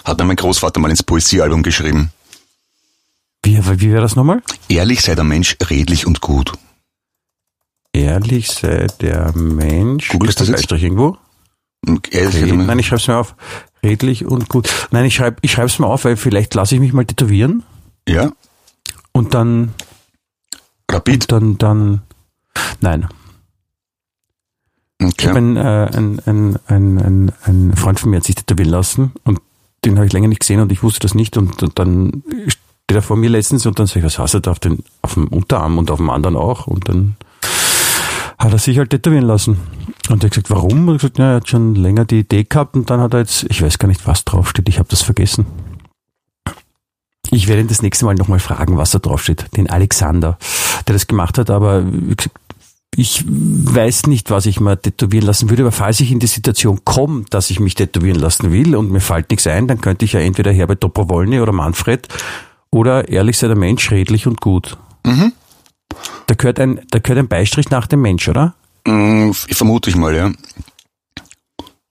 [0.04, 2.12] Hat mir mein Großvater mal ins Poesiealbum geschrieben.
[3.44, 4.42] Wie, wie wäre das nochmal?
[4.68, 6.54] Ehrlich sei der Mensch redlich und gut.
[7.94, 10.10] Ehrlich sei der Mensch.
[10.10, 10.72] Googlest Ist du das jetzt?
[10.72, 11.18] Irgendwo?
[11.86, 13.36] Und Ehrlich Red, nein, ich schreibe es mir auf.
[13.84, 14.70] Redlich und gut.
[14.92, 17.64] Nein, ich schreibe ich schreib's mir auf, weil vielleicht lasse ich mich mal tätowieren
[18.08, 18.32] ja,
[19.18, 19.74] und dann,
[20.90, 21.32] rapid.
[21.32, 22.02] dann, dann,
[22.82, 23.08] nein.
[25.00, 25.28] Ich Okay.
[25.28, 29.12] habe ein, äh, ein, ein, ein, ein, ein Freund von mir hat sich tätowieren lassen
[29.26, 29.40] und
[29.86, 32.96] den habe ich länger nicht gesehen und ich wusste das nicht und, und dann steht
[32.96, 35.14] er vor mir letztens und dann sage ich, was hast du da auf, den, auf
[35.14, 37.16] dem Unterarm und auf dem anderen auch und dann
[38.40, 39.58] hat er sich halt tätowieren lassen.
[40.10, 40.88] Und er hat gesagt, warum?
[40.88, 43.14] Und er hat gesagt, ja, er hat schon länger die Idee gehabt und dann hat
[43.14, 45.46] er jetzt, ich weiß gar nicht, was draufsteht, ich habe das vergessen.
[47.32, 49.46] Ich werde ihn das nächste Mal nochmal fragen, was da draufsteht.
[49.56, 50.38] Den Alexander,
[50.88, 51.84] der das gemacht hat, aber
[52.96, 56.82] ich weiß nicht, was ich mal tätowieren lassen würde, aber falls ich in die Situation
[56.84, 60.14] komme, dass ich mich tätowieren lassen will und mir fällt nichts ein, dann könnte ich
[60.14, 62.08] ja entweder Herbert Dobrowolny oder Manfred
[62.72, 64.78] oder ehrlich sei der Mensch redlich und gut.
[66.26, 68.56] Da gehört ein, da gehört ein Beistrich nach dem Mensch, oder?
[68.86, 70.32] Mm, Vermute ich mal, ja.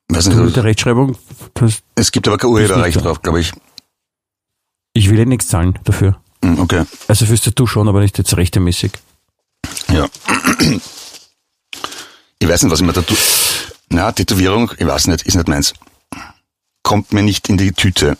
[0.08, 1.16] Weiß Mit nicht, der Rechtschreibung,
[1.54, 3.52] das, es gibt aber kein Urheberrecht drauf, glaube ich.
[4.96, 6.16] Ich will ja nichts zahlen dafür.
[6.42, 8.92] Mm, Okay, Also fürs Tattoo schon, aber nicht jetzt rechtemäßig.
[9.88, 10.06] ja.
[12.38, 13.16] Ich weiß nicht, was ich mir da tue.
[13.88, 15.72] Na, Tätowierung, ich weiß nicht, ist nicht meins.
[16.82, 18.16] Kommt mir nicht in die Tüte.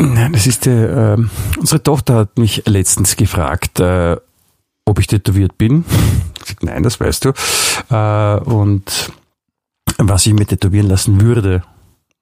[0.00, 4.16] Nein, das ist der, ähm, unsere Tochter hat mich letztens gefragt, äh,
[4.84, 5.84] ob ich tätowiert bin.
[6.38, 7.32] Ich gesagt, Nein, das weißt du.
[7.90, 9.12] Äh, und
[9.98, 11.62] was ich mir tätowieren lassen würde.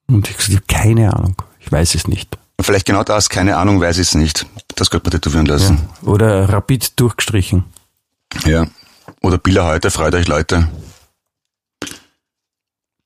[0.08, 1.36] Und ich habe keine Ahnung.
[1.60, 2.36] Ich weiß es nicht.
[2.60, 4.46] Vielleicht genau das, keine Ahnung, weiß ich es nicht.
[4.74, 5.88] Das könnte man tätowieren lassen.
[6.02, 7.64] Oder rapid durchgestrichen.
[8.44, 8.66] Ja.
[9.20, 10.68] Oder Bilder heute, freut euch Leute.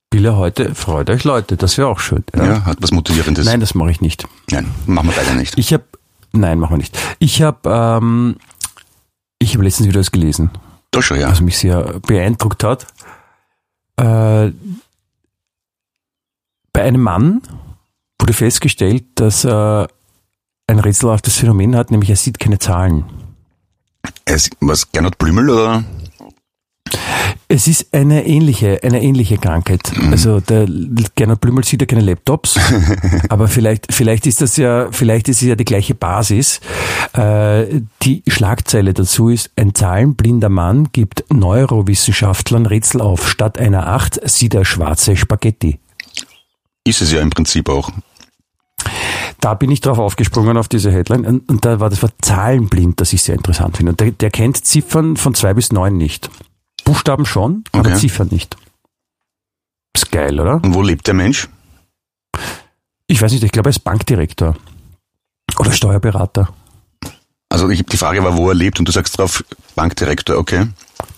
[0.09, 2.23] Bilder heute, freut euch Leute, das wäre auch schön.
[2.35, 3.45] Ja, hat was Motivierendes.
[3.45, 4.27] Nein, das mache ich nicht.
[4.49, 5.57] Nein, machen wir beide nicht.
[5.57, 5.85] Ich habe,
[6.33, 6.97] nein, machen wir nicht.
[7.19, 8.35] Ich habe, ähm,
[9.39, 10.49] ich habe letztens wieder was gelesen.
[10.91, 11.29] Doch schon, ja.
[11.29, 12.87] was mich sehr beeindruckt hat.
[13.95, 14.51] Äh,
[16.73, 17.41] bei einem Mann
[18.21, 19.87] wurde festgestellt, dass er
[20.67, 23.05] ein rätselhaftes Phänomen hat, nämlich er sieht keine Zahlen.
[24.25, 25.83] Es, was, Gernot Blümel oder?
[27.47, 29.91] Es ist eine ähnliche, eine ähnliche Krankheit.
[30.09, 30.67] Also der
[31.15, 32.57] Gernot Blümel sieht ja keine Laptops,
[33.29, 36.61] aber vielleicht, vielleicht ist das ja, vielleicht ist es ja die gleiche Basis.
[37.13, 43.29] Äh, die Schlagzeile dazu ist, ein zahlenblinder Mann gibt Neurowissenschaftlern Rätsel auf.
[43.29, 45.79] Statt einer Acht sieht er schwarze Spaghetti.
[46.85, 47.91] Ist es ja im Prinzip auch.
[49.41, 53.01] Da bin ich drauf aufgesprungen auf diese Headline und, und da war das Wort zahlenblind,
[53.01, 53.91] das ich sehr interessant finde.
[53.91, 56.29] Und der, der kennt Ziffern von zwei bis neun nicht.
[56.85, 57.97] Buchstaben schon, aber Okay.
[57.97, 58.55] Ziffern nicht.
[59.95, 60.55] Ist geil, oder?
[60.63, 61.49] Und wo lebt der Mensch?
[63.07, 64.55] Ich weiß nicht, ich glaube, er ist Bankdirektor.
[65.57, 66.47] Oder Steuerberater.
[67.49, 69.43] Also ich, die Frage war, wo er lebt und du sagst drauf
[69.75, 70.67] Bankdirektor, okay.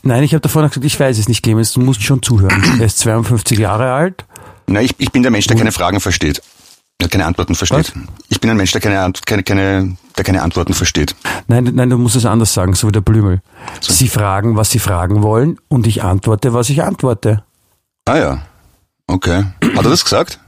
[0.02, 2.80] Nein, ich habe davor noch gesagt, ich weiß es nicht, Clemens, du musst schon zuhören.
[2.80, 4.26] Er ist 52 Jahre alt.
[4.66, 6.42] Na, ich, ich bin der Mensch, der keine Fragen versteht.
[7.04, 7.92] Der keine Antworten versteht.
[8.30, 11.16] Ich bin ein Mensch, der keine, keine, keine, der keine Antworten versteht.
[11.48, 13.42] Nein, nein, du musst es anders sagen, so wie der Blümel.
[13.82, 17.44] Sie fragen, was sie fragen wollen und ich antworte, was ich antworte.
[18.06, 18.42] Ah ja.
[19.08, 19.44] Okay.
[19.76, 20.40] Hat er das gesagt?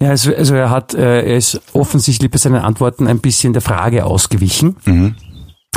[0.00, 3.62] Ja, also, also er hat, äh, er ist offensichtlich bei seinen Antworten ein bisschen der
[3.62, 4.76] Frage ausgewichen.
[4.84, 5.14] Mhm.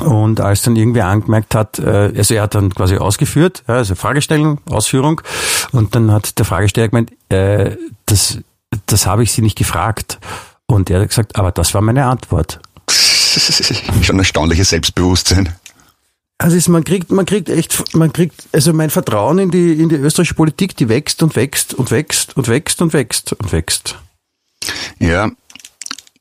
[0.03, 3.93] Und als dann irgendwie angemerkt hat, äh, also er hat dann quasi ausgeführt, ja, also
[3.93, 5.21] Fragestellung, Ausführung,
[5.71, 8.39] und dann hat der Fragesteller gemeint, äh, das,
[8.85, 10.19] das habe ich Sie nicht gefragt.
[10.65, 12.59] Und er hat gesagt, aber das war meine Antwort.
[12.89, 15.55] Schon ein erstaunliches Selbstbewusstsein.
[16.37, 19.89] Also ist, man kriegt, man kriegt echt, man kriegt, also mein Vertrauen in die, in
[19.89, 23.95] die österreichische Politik, die wächst und wächst und wächst und wächst und wächst und wächst.
[24.97, 25.29] Ja,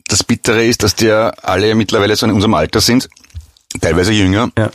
[0.08, 3.08] das Bittere ist, dass die ja alle mittlerweile so in unserem Alter sind,
[3.80, 4.50] teilweise jünger.
[4.58, 4.70] Ja.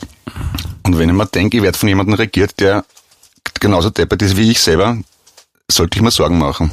[0.82, 2.84] Und wenn ich mir denke, ich werde von jemandem regiert, der
[3.60, 4.98] genauso deppert ist wie ich selber,
[5.70, 6.72] sollte ich mir Sorgen machen.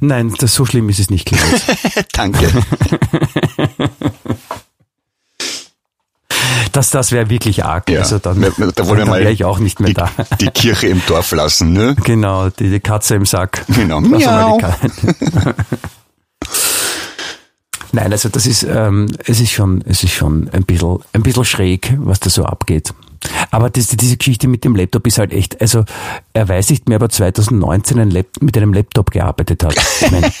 [0.00, 1.62] Nein, das, so schlimm ist es nicht, Clemens.
[2.12, 2.50] Danke.
[6.72, 7.90] Das, das wäre wirklich arg.
[7.90, 8.00] Ja.
[8.00, 10.10] Also dann, Da wollen wir dann mal wäre ich auch nicht mehr die, da.
[10.40, 11.94] die Kirche im Dorf lassen, ne?
[12.04, 13.64] Genau, die, die Katze im Sack.
[13.68, 14.00] Genau.
[14.00, 14.58] Miau.
[17.94, 21.44] Nein, also das ist, ähm, es ist schon, es ist schon ein bisschen, ein bisschen
[21.44, 22.94] schräg, was da so abgeht.
[23.50, 25.84] Aber das, diese Geschichte mit dem Laptop ist halt echt, also
[26.32, 29.76] er weiß nicht mehr, ob er 2019 ein mit einem Laptop gearbeitet hat.
[30.00, 30.22] Ich mein,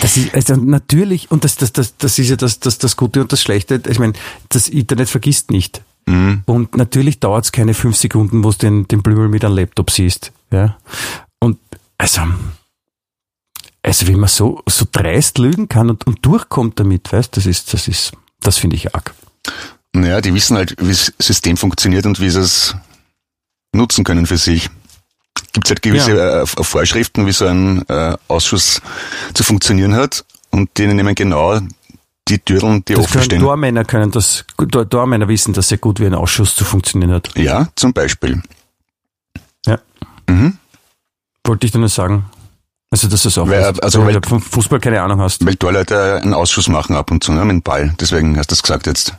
[0.00, 3.20] das ist also natürlich, und das, das, das, das ist ja das, das, das Gute
[3.20, 3.82] und das Schlechte.
[3.88, 4.12] Ich meine,
[4.48, 5.82] das Internet vergisst nicht.
[6.46, 9.90] Und natürlich dauert es keine fünf Sekunden, wo du den, den Blümel mit einem Laptop
[9.90, 10.32] siehst.
[10.50, 10.76] Ja?
[11.38, 11.58] Und
[11.98, 12.22] also,
[13.82, 17.72] also wie man so, so dreist lügen kann und, und durchkommt damit, weißt das ist,
[17.72, 19.14] das ist, das finde ich arg.
[19.92, 22.74] Naja, die wissen halt, wie das System funktioniert und wie sie es
[23.74, 24.70] nutzen können für sich.
[25.52, 26.42] Gibt es halt gewisse Ja.
[26.42, 28.80] äh, Vorschriften, wie so ein äh, Ausschuss
[29.34, 31.58] zu funktionieren hat und denen nehmen genau
[32.28, 33.40] die Türen, die Das offen können stehen.
[33.40, 34.44] Tormänner können das,
[34.90, 37.36] Tormänner wissen das sehr gut, wie ein Ausschuss zu funktionieren hat.
[37.36, 38.40] Ja, zum Beispiel.
[39.66, 39.80] Ja.
[40.28, 40.56] Mhm.
[41.44, 42.26] Wollte ich dir nur sagen.
[42.92, 45.20] Also, dass du es auch Weil, weißt, also, weil weil- du vom Fußball keine Ahnung
[45.20, 45.44] hast.
[45.44, 47.94] Weil Torleute einen Ausschuss machen ab und zu, ne, mit dem Ball.
[48.00, 49.14] Deswegen hast du das gesagt jetzt.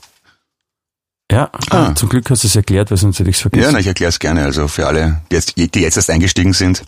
[1.31, 1.95] Ja, Ah.
[1.95, 3.63] zum Glück hast du es erklärt, weil sonst hätte ich es vergessen.
[3.63, 4.43] Ja, na, ich erkläre es gerne.
[4.43, 6.83] Also für alle, die jetzt, die jetzt erst eingestiegen sind.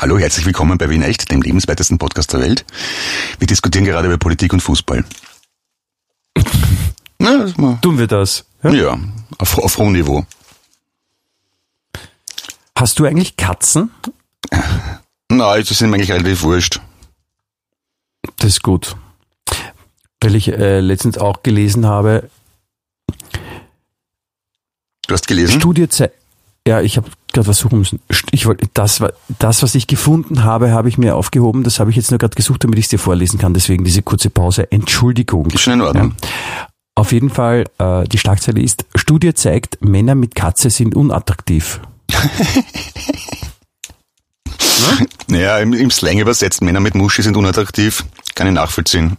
[0.00, 2.64] Hallo, herzlich willkommen bei Wien Echt, dem lebenswertesten Podcast der Welt.
[3.40, 5.04] Wir diskutieren gerade über Politik und Fußball.
[7.18, 8.44] Na, mal, Tun wir das?
[8.62, 8.70] Ja?
[8.70, 8.98] ja,
[9.38, 10.24] auf, auf hohem Niveau.
[12.76, 13.90] Hast du eigentlich Katzen?
[15.28, 16.80] Na, das sind mir eigentlich relativ wurscht.
[18.36, 18.94] Das ist gut.
[20.20, 22.30] Weil ich äh, letztens auch gelesen habe,
[25.06, 25.60] Du hast gelesen?
[25.60, 26.14] Studie zeigt,
[26.66, 28.00] ja, ich habe gerade was suchen müssen.
[28.30, 29.02] Ich wollte das,
[29.38, 31.62] das, was ich gefunden habe, habe ich mir aufgehoben.
[31.62, 33.52] Das habe ich jetzt nur gerade gesucht, damit ich es dir vorlesen kann.
[33.52, 34.70] Deswegen diese kurze Pause.
[34.72, 35.50] Entschuldigung.
[35.50, 36.14] Ist schon in Ordnung.
[36.94, 41.80] Auf jeden Fall, äh, die Schlagzeile ist, Studie zeigt, Männer mit Katze sind unattraktiv.
[45.26, 48.04] Naja, im, im Slang übersetzt, Männer mit Muschi sind unattraktiv.
[48.34, 49.16] Kann ich nachvollziehen.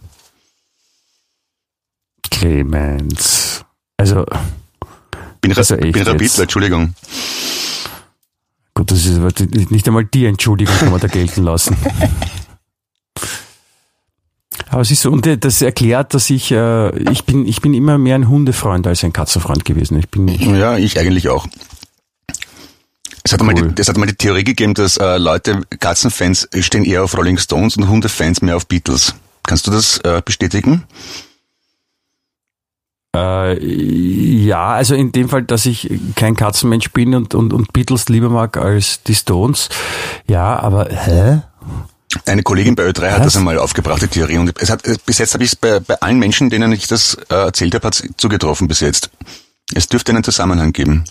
[2.30, 3.45] Clemens.
[3.96, 4.24] Also,
[5.40, 6.38] Bin, Ra Also bin jetzt.
[6.38, 6.94] Entschuldigung.
[8.74, 9.30] gut, das ist aber
[9.70, 11.76] nicht einmal die Entschuldigung kann man da gelten lassen.
[14.68, 17.98] Aber es ist so, und das erklärt, dass ich, äh, ich bin, ich bin immer
[17.98, 19.98] mehr ein Hundefreund als ein Katzenfreund gewesen.
[19.98, 21.46] Ich bin, Ja, ich eigentlich auch.
[23.22, 23.46] Es hat, Cool.
[23.46, 27.16] mal die, es hat mal die Theorie gegeben, dass äh, Leute, Katzenfans stehen eher auf
[27.16, 29.14] Rolling Stones und Hundefans mehr auf Beatles.
[29.44, 30.84] Kannst du das äh, bestätigen?
[33.16, 38.08] Äh, ja, also in dem Fall, dass ich kein Katzenmensch bin und, und, und Beatles
[38.08, 39.68] lieber mag als die Stones.
[40.28, 41.42] Ja, aber hä?
[42.24, 43.26] Eine Kollegin bei Ö3 hat Was?
[43.26, 44.38] das einmal aufgebracht, die Theorie.
[44.38, 47.14] Und es hat, bis jetzt habe ich es bei, bei allen Menschen, denen ich das
[47.30, 49.10] äh, erzählt habe, hat zugetroffen bis jetzt.
[49.74, 51.04] Es dürfte einen Zusammenhang geben.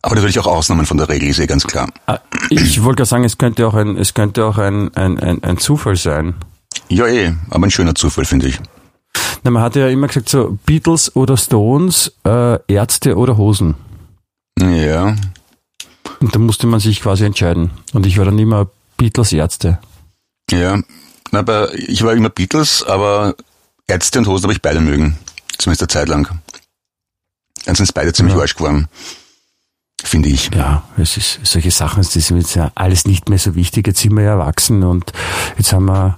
[0.00, 1.88] Aber natürlich auch Ausnahmen von der Regel, ist eh ganz klar.
[2.06, 2.18] Ah,
[2.50, 5.58] Ich wollte gerade sagen, es könnte auch ein, es könnte auch ein, ein, ein, ein
[5.58, 6.34] Zufall sein.
[6.88, 8.58] Ja eh, aber ein schöner Zufall, finde ich.
[9.42, 13.74] Na, man hat ja immer gesagt so Beatles oder Stones, äh, Ärzte oder Hosen.
[14.60, 15.14] Ja,
[16.20, 17.70] Und da musste man sich quasi entscheiden.
[17.92, 19.78] Und ich war dann immer Beatles Ärzte.
[20.50, 20.80] ja.
[21.30, 23.34] Na, Aber ich war immer Beatles, aber
[23.86, 25.18] Ärzte und Hosen habe ich beide mögen.
[25.58, 26.40] Zumindest eine Zeit lang.
[27.66, 28.40] Dann sind es beide ziemlich Ja.
[28.40, 28.88] arsch geworden.
[30.02, 30.48] Finde ich.
[30.54, 33.86] Ja, es ist solche Sachen, das ist jetzt ja alles nicht mehr so wichtig.
[33.88, 35.12] Jetzt sind wir ja erwachsen und
[35.58, 36.16] jetzt haben wir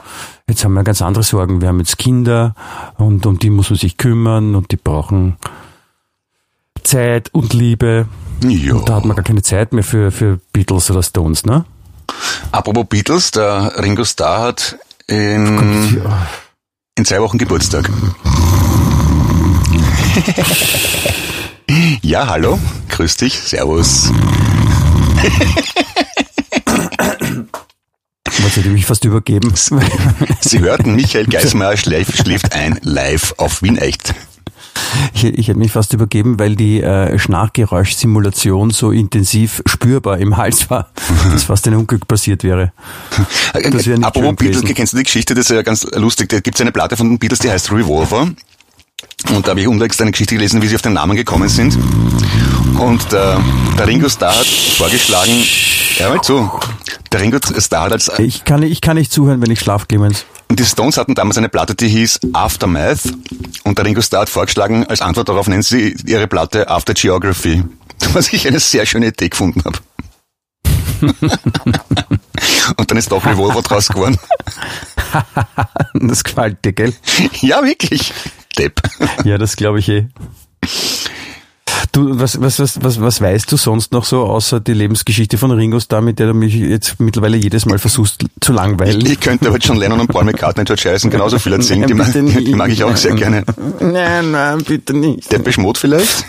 [0.50, 1.60] jetzt haben wir ganz andere Sorgen.
[1.60, 2.54] Wir haben jetzt Kinder
[2.98, 5.36] und um die muss man sich kümmern und die brauchen
[6.84, 8.06] Zeit und Liebe.
[8.42, 8.74] Ja.
[8.74, 11.64] Und da hat man gar keine Zeit mehr für, für Beatles oder Stones, ne?
[12.52, 16.26] Apropos Beatles, der Ringo Starr hat in, Ja.
[16.96, 17.88] in zwei Wochen Geburtstag.
[22.02, 24.10] ja, hallo, grüß dich, servus.
[28.56, 29.52] hätte mich fast übergeben.
[30.40, 34.14] Sie hörten, Michael Geismeier schläft, ein, live auf Wien Echt.
[35.14, 40.70] Ich, ich hätte mich fast übergeben, weil die äh, Schnarchgeräuschsimulation so intensiv spürbar im Hals
[40.70, 40.90] war,
[41.32, 42.72] dass fast ein Unglück passiert wäre.
[43.52, 46.40] Das wäre nicht Apropos Beatles, kennst du die Geschichte, das ist ja ganz lustig, da
[46.40, 48.30] gibt es eine Platte von den Beatles, die heißt Revolver.
[49.34, 51.78] Und da habe ich unlängst eine Geschichte gelesen, wie sie auf den Namen gekommen sind.
[52.80, 53.38] Und der,
[53.76, 55.44] der Ringo Starr hat vorgeschlagen,
[55.98, 56.50] hör mal zu,
[57.12, 58.10] der Ringo Starr hat als...
[58.18, 60.24] Ich kann, ich kann nicht zuhören, wenn ich schlaf, Clemens.
[60.48, 63.00] Und die Stones hatten damals eine Platte, die hieß Aftermath.
[63.64, 67.64] Und der Ringo Starr hat vorgeschlagen, als Antwort darauf nennen sie ihre Platte After Geography.
[68.14, 69.78] Was ich eine sehr schöne Idee gefunden habe.
[72.78, 74.18] Und dann ist doch Revolver draus geworden.
[75.94, 76.94] das gefällt dir, gell?
[77.42, 78.14] Ja, wirklich.
[78.56, 78.80] Depp.
[79.24, 80.08] Ja, das glaube ich eh.
[81.92, 85.50] Du, was, was, was, was, was weißt du sonst noch so, außer die Lebensgeschichte von
[85.50, 89.00] Ringo Starr, mit der du mich jetzt mittlerweile jedes Mal versuchst zu langweilen?
[89.00, 91.86] Ich, ich könnte aber schon Lennon und Paul McCartney, George Harrison genauso viel erzählen.
[91.86, 93.44] Die, mag, die mag ich auch sehr gerne.
[93.80, 95.30] Nein, nein, bitte nicht.
[95.32, 96.26] Der Beschmut vielleicht?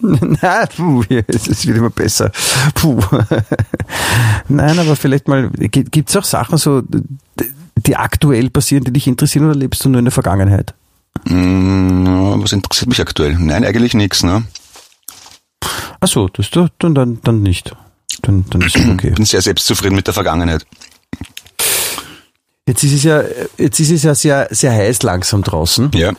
[0.00, 2.30] Nein, puh, es wird immer besser.
[2.74, 3.00] Puh.
[4.48, 6.82] Nein, aber vielleicht mal, gibt es auch Sachen so,
[7.76, 10.74] die aktuell passieren, die dich interessieren oder lebst du nur in der Vergangenheit?
[11.24, 13.36] Mm, was interessiert mich aktuell?
[13.38, 14.44] Nein, eigentlich nichts, ne?
[16.00, 17.74] Ach so, das dann, dann, dann nicht.
[18.22, 19.08] Dann, dann ist es okay.
[19.08, 20.66] Ich bin sehr selbstzufrieden mit der Vergangenheit.
[22.68, 23.22] Jetzt ist es ja,
[23.58, 25.90] jetzt ist es ja sehr, sehr heiß langsam draußen.
[25.94, 26.12] Ja.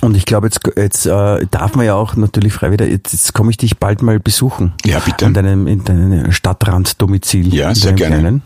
[0.00, 3.32] Und ich glaube, jetzt, jetzt äh, darf man ja auch natürlich frei wieder, jetzt, jetzt
[3.32, 4.72] komme ich dich bald mal besuchen.
[4.84, 5.24] Ja, bitte.
[5.24, 7.54] In deinem, in deinem Stadtranddomizil.
[7.54, 8.18] Ja, sehr gerne.
[8.18, 8.42] Kleinen.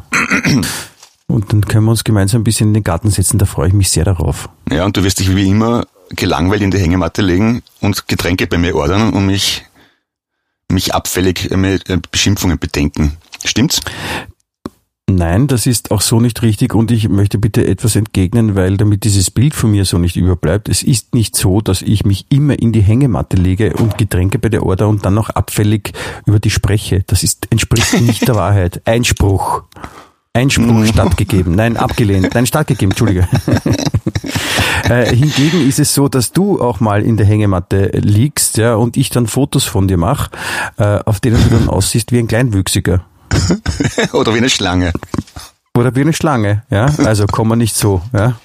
[1.27, 3.75] Und dann können wir uns gemeinsam ein bisschen in den Garten setzen, da freue ich
[3.75, 4.51] mich sehr darauf.
[4.71, 8.59] Ja, und du wirst dich wie immer gelangweilt in die Hängematte legen und Getränke bei
[8.59, 9.65] mir ordern und mich
[10.73, 13.17] mich abfällig mit äh, Beschimpfungen bedenken.
[13.45, 13.81] Stimmt's?
[15.11, 19.05] Nein, das ist auch so nicht richtig und ich möchte bitte etwas entgegnen, weil damit
[19.05, 20.69] dieses Bild von mir so nicht überbleibt.
[20.69, 24.49] Es ist nicht so, dass ich mich immer in die Hängematte lege und Getränke bei
[24.49, 25.93] der Order und dann noch abfällig
[26.25, 27.05] über die spreche.
[27.07, 28.81] Das ist, entspricht nicht der Wahrheit.
[28.87, 29.65] Einspruch.
[30.35, 30.87] Einspruch mhm.
[30.87, 31.55] stattgegeben.
[31.55, 32.35] Nein, abgelehnt.
[32.35, 33.29] Nein, stattgegeben, Entschuldige.
[34.89, 38.97] äh, hingegen ist es so, dass du auch mal in der Hängematte liegst, ja, und
[38.97, 40.31] ich dann Fotos von dir mache,
[40.79, 43.05] äh, auf denen du dann aussiehst wie ein Kleinwüchsiger.
[44.13, 44.93] Oder wie eine Schlange.
[45.75, 46.87] Oder wie eine Schlange, ja.
[46.99, 48.37] Also komm mal nicht so, ja.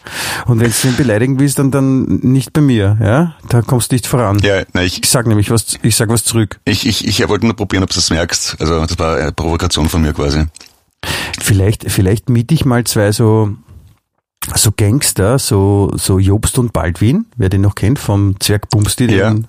[0.46, 3.36] Und wenn du ihn beleidigen willst, dann dann nicht bei mir, ja.
[3.50, 4.40] Da kommst du nicht voran.
[4.40, 6.60] Ja, na, ich, ich sag nämlich was, ich sag was zurück.
[6.64, 8.56] Ich, ich, ich wollte nur probieren, ob du es merkst.
[8.60, 10.46] Also das war eine Provokation von mir quasi.
[11.40, 13.56] Vielleicht, vielleicht miete ich mal zwei so,
[14.56, 19.32] so Gangster, so, so Jobst und Baldwin, wer den noch kennt, vom Zwerg Bumsti, ja.
[19.32, 19.48] den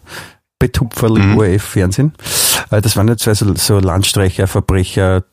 [0.58, 1.38] Betupferl im mhm.
[1.38, 2.12] ORF-Fernsehen.
[2.70, 5.24] Äh, das waren ja zwei so, so Landstreicher, Verbrecher,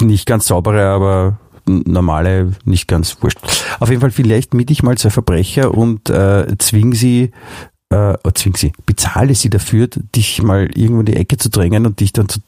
[0.00, 3.38] nicht ganz saubere, aber normale, nicht ganz wurscht.
[3.78, 7.30] Auf jeden Fall, vielleicht miete ich mal zwei Verbrecher und äh, zwing sie,
[7.90, 12.00] äh, zwing sie, bezahle sie dafür, dich mal irgendwo in die Ecke zu drängen und
[12.00, 12.40] dich dann zu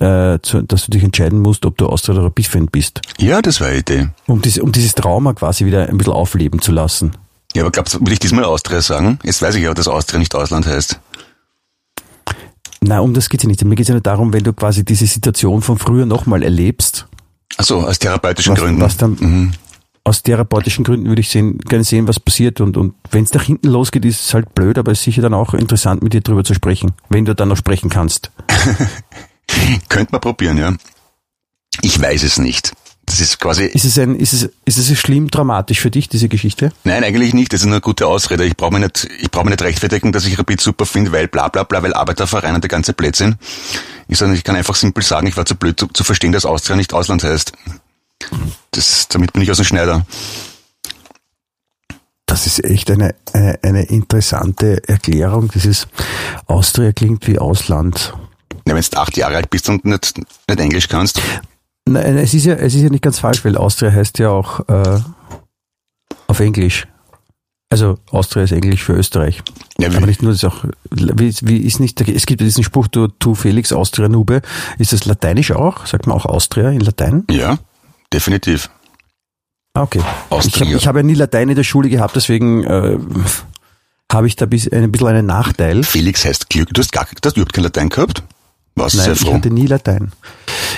[0.00, 3.00] äh, zu, dass du dich entscheiden musst, ob du Austria oder Rapid-Fan bist.
[3.18, 4.08] Ja, das war eine Idee.
[4.26, 7.12] Um, dies, um dieses Trauma quasi wieder ein bisschen aufleben zu lassen.
[7.54, 9.18] Ja, aber glaubst du, will ich diesmal Austria sagen?
[9.22, 10.98] Jetzt weiß ich ja, dass Austria nicht Ausland heißt.
[12.80, 13.64] Nein, um das geht's ja nicht.
[13.64, 17.06] Mir geht's ja nur darum, wenn du quasi diese Situation von früher nochmal erlebst.
[17.58, 18.80] Ach so, aus therapeutischen was, Gründen.
[18.80, 19.52] Was dann, mhm.
[20.04, 22.60] Aus therapeutischen Gründen würde ich sehen, gerne sehen, was passiert.
[22.60, 25.22] Und, und wenn es nach hinten losgeht, ist es halt blöd, aber es ist sicher
[25.22, 28.32] dann auch interessant, mit dir drüber zu sprechen, wenn du dann noch sprechen kannst.
[29.88, 30.74] Könnte man probieren, ja.
[31.80, 32.72] Ich weiß es nicht.
[33.06, 33.64] Das ist quasi.
[33.64, 36.72] Ist es ein, ist es, ist es schlimm dramatisch für dich, diese Geschichte?
[36.84, 37.52] Nein, eigentlich nicht.
[37.52, 38.44] Das ist nur eine gute Ausrede.
[38.44, 41.26] Ich brauche mich nicht, ich brauche mich nicht rechtfertigen, dass ich Rapid super finde, weil
[41.26, 43.36] bla, bla, bla, weil Arbeiterverein und der ganze Blödsinn.
[44.08, 46.46] Ich sage, ich kann einfach simpel sagen, ich war zu blöd zu, zu verstehen, dass
[46.46, 47.52] Austria nicht Ausland heißt.
[48.70, 50.06] Das, damit bin ich aus dem Schneider.
[52.26, 55.50] Das ist echt eine, eine, eine interessante Erklärung.
[55.52, 55.88] Dieses
[56.46, 58.14] Austria klingt wie Ausland.
[58.64, 61.20] Wenn du acht Jahre alt bist und nicht, nicht Englisch kannst.
[61.88, 64.60] Nein, es ist ja, es ist ja nicht ganz falsch, weil Austria heißt ja auch
[64.68, 65.00] äh,
[66.28, 66.86] auf Englisch.
[67.70, 69.42] Also Austria ist Englisch für Österreich.
[69.78, 72.86] Ja, Aber nicht nur das auch, wie, wie ist nicht, es gibt ja diesen Spruch,
[72.86, 74.42] du, tu Felix Austria Nube.
[74.78, 75.86] Ist das lateinisch auch?
[75.86, 77.24] Sagt man auch Austria in Latein?
[77.30, 77.58] Ja,
[78.12, 78.68] definitiv.
[79.72, 80.02] Ah, okay.
[80.28, 80.66] Austria.
[80.66, 82.98] Ich, hab, habe ja nie Latein in der Schule gehabt, deswegen äh,
[84.12, 85.82] habe ich da bis, ein bisschen einen Nachteil.
[85.82, 86.68] Felix heißt Glück.
[86.74, 88.22] Du hast gar du hast überhaupt kein Latein gehabt?
[88.74, 89.28] Warst Nein, sehr froh.
[89.28, 90.12] ich hatte nie Latein.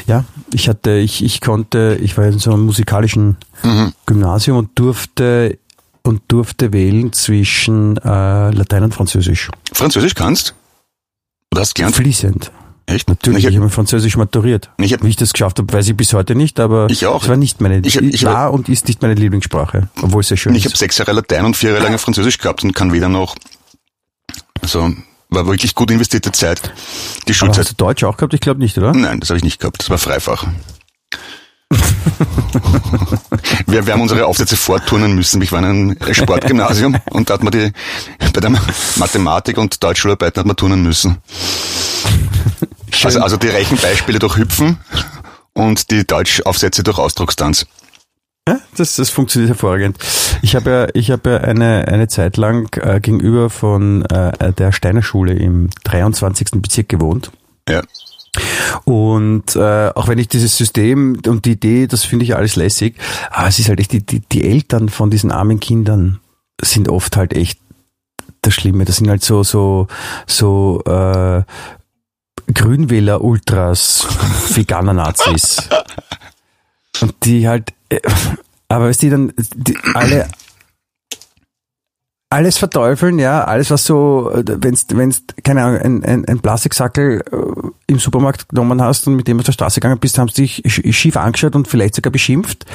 [0.06, 3.92] Ja, ich hatte, ich, ich konnte, ich war in so einem musikalischen mhm.
[4.06, 5.58] Gymnasium und durfte
[6.02, 9.50] und durfte wählen zwischen äh, Latein und Französisch.
[9.72, 10.54] Französisch kannst?
[11.50, 11.94] Du hast gelernt?
[11.96, 12.50] Fließend.
[12.86, 13.08] Echt?
[13.08, 14.68] Natürlich, Ich ich hab- habe Französisch maturiert.
[14.76, 17.22] Ich hab- Wie ich das geschafft habe, weiß ich bis heute nicht, aber Ich auch.
[17.22, 20.36] es war nicht meine, Ich ich war und ist nicht meine Lieblingssprache, obwohl es sehr
[20.36, 20.78] schön Ich habe ist.
[20.80, 23.34] sechs Jahre Latein und vier Jahre lang Französisch gehabt und kann weder noch.
[24.60, 24.92] Also
[25.34, 26.62] war wirklich gut investierte Zeit.
[26.62, 26.70] Die
[27.30, 27.58] Aber Schulzeit.
[27.58, 28.34] hast du Deutsch auch gehabt?
[28.34, 28.92] Ich glaube nicht, oder?
[28.92, 29.80] Nein, das habe ich nicht gehabt.
[29.80, 30.46] Das war Freifach.
[33.66, 35.42] wir, wir haben unsere Aufsätze vorturnen müssen.
[35.42, 37.72] Ich war in einem Sportgymnasium und da hat man die,
[38.32, 38.50] bei der
[38.96, 41.18] Mathematik und Deutschschularbeiten hat man turnen müssen.
[43.02, 44.78] Also, also die Rechenbeispiele durch Hüpfen
[45.52, 47.66] und die Deutschaufsätze durch Ausdruckstanz.
[48.46, 49.96] Ja, das, das funktioniert hervorragend.
[50.42, 54.72] Ich habe ja, ich habe ja eine, eine Zeit lang äh, gegenüber von äh, der
[54.72, 56.48] Steiner Schule im 23.
[56.60, 57.30] Bezirk gewohnt.
[57.68, 57.82] Ja.
[58.84, 62.96] Und äh, auch wenn ich dieses System und die Idee, das finde ich alles lässig,
[63.30, 66.20] aber es ist halt echt, die, die, die Eltern von diesen armen Kindern
[66.60, 67.58] sind oft halt echt
[68.42, 68.84] das Schlimme.
[68.84, 69.86] Das sind halt so, so,
[70.26, 71.42] so äh,
[72.52, 74.06] Grünwähler-Ultras,
[74.54, 75.68] Veganer-Nazis.
[77.00, 77.72] Und die halt,
[78.68, 80.28] aber weißt die dann die, alle
[82.30, 87.68] alles verteufeln, ja, alles was so, wenn's, wenn's, keine Ahnung, ein, ein, ein Plastiksackel äh,
[87.86, 90.62] im Supermarkt genommen hast und mit dem auf der Straße gegangen bist, haben sie dich
[90.64, 92.66] sch- schief angeschaut und vielleicht sogar beschimpft.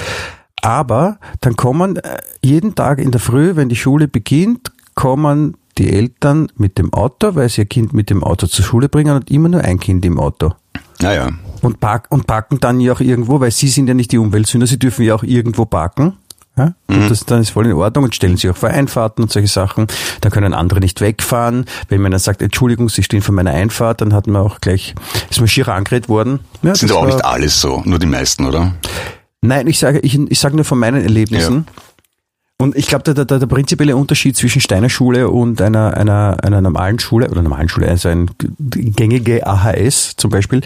[0.62, 5.92] Aber dann kommen äh, jeden Tag in der Früh, wenn die Schule beginnt, kommen die
[5.92, 9.30] Eltern mit dem Auto, weil sie ihr Kind mit dem Auto zur Schule bringen und
[9.30, 10.54] immer nur ein Kind im Auto.
[11.02, 11.32] Naja.
[11.62, 14.68] Und, park, und parken dann ja auch irgendwo, weil sie sind ja nicht die Umweltsünder,
[14.68, 16.14] sie dürfen ja auch irgendwo parken.
[16.58, 16.74] Ja?
[16.88, 19.48] Und das, dann ist voll in Ordnung und stellen sich auch vor Einfahrten und solche
[19.48, 19.88] Sachen.
[20.22, 21.66] Da können andere nicht wegfahren.
[21.88, 24.94] Wenn man dann sagt, Entschuldigung, Sie stehen vor meiner Einfahrt, dann hat man auch gleich,
[25.30, 26.42] ist man schier angeredet worden.
[26.62, 28.74] Ja, Sind aber auch nicht alles so, nur die meisten, oder?
[29.42, 31.66] Nein, ich sage, ich, ich sage nur von meinen Erlebnissen.
[32.62, 36.60] Und ich glaube, der, der, der prinzipielle Unterschied zwischen Steiner Schule und einer, einer, einer
[36.60, 38.30] normalen Schule, oder normalen Schule, also ein
[38.60, 40.60] gängige AHS zum Beispiel,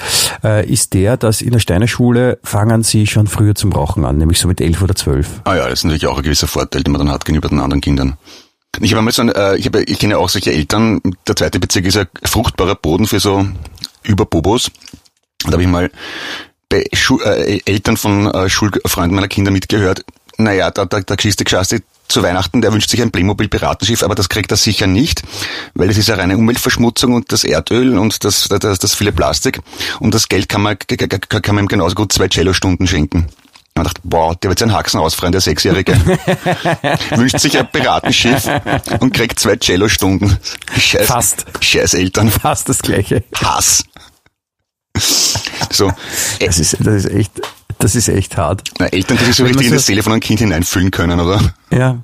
[0.43, 4.17] äh, ist der, dass in der Steiner Schule fangen sie schon früher zum Rauchen an,
[4.17, 5.41] nämlich so mit elf oder zwölf.
[5.43, 7.59] Ah ja, das ist natürlich auch ein gewisser Vorteil, den man dann hat gegenüber den
[7.59, 8.17] anderen Kindern.
[8.81, 11.59] Ich habe einmal so ein, äh, ich, habe, ich kenne auch solche Eltern, der zweite
[11.59, 13.45] Bezirk ist ja fruchtbarer Boden für so
[14.01, 14.71] Überbobos.
[15.45, 15.91] Da habe ich mal
[16.69, 20.03] bei Schu äh, Eltern von äh, Schulfreunden meiner Kinder mitgehört,
[20.37, 24.29] naja, da, da, der Geschichte Geschaste zu Weihnachten, der wünscht sich ein Playmobil-Piratenschiff, aber das
[24.29, 25.23] kriegt er sicher nicht,
[25.73, 29.61] weil es ist ja reine Umweltverschmutzung und das Erdöl und das, das, das viele Plastik.
[29.99, 33.29] Und das Geld kann man, kann man ihm genauso gut zwei Cello-Stunden schenken.
[33.75, 35.93] Man dachte, boah, der wird seinen Haxen ausfreien, der Sechsjährige.
[37.15, 38.47] Wünscht sich ein Piratenschiff
[38.99, 40.37] und kriegt zwei Cello-Stunden.
[40.77, 41.45] Scheiß, Fast.
[41.59, 42.29] Scheiß Eltern.
[42.29, 43.23] Fast das Gleiche.
[43.35, 43.83] Hass.
[45.71, 45.91] So,
[46.39, 47.31] Das ist, das ist echt,
[47.83, 48.63] das ist echt hart.
[48.79, 51.53] na, Eltern, die sich so richtig in die Seele von einem Kind hineinfühlen können, oder?
[51.71, 52.01] Ja.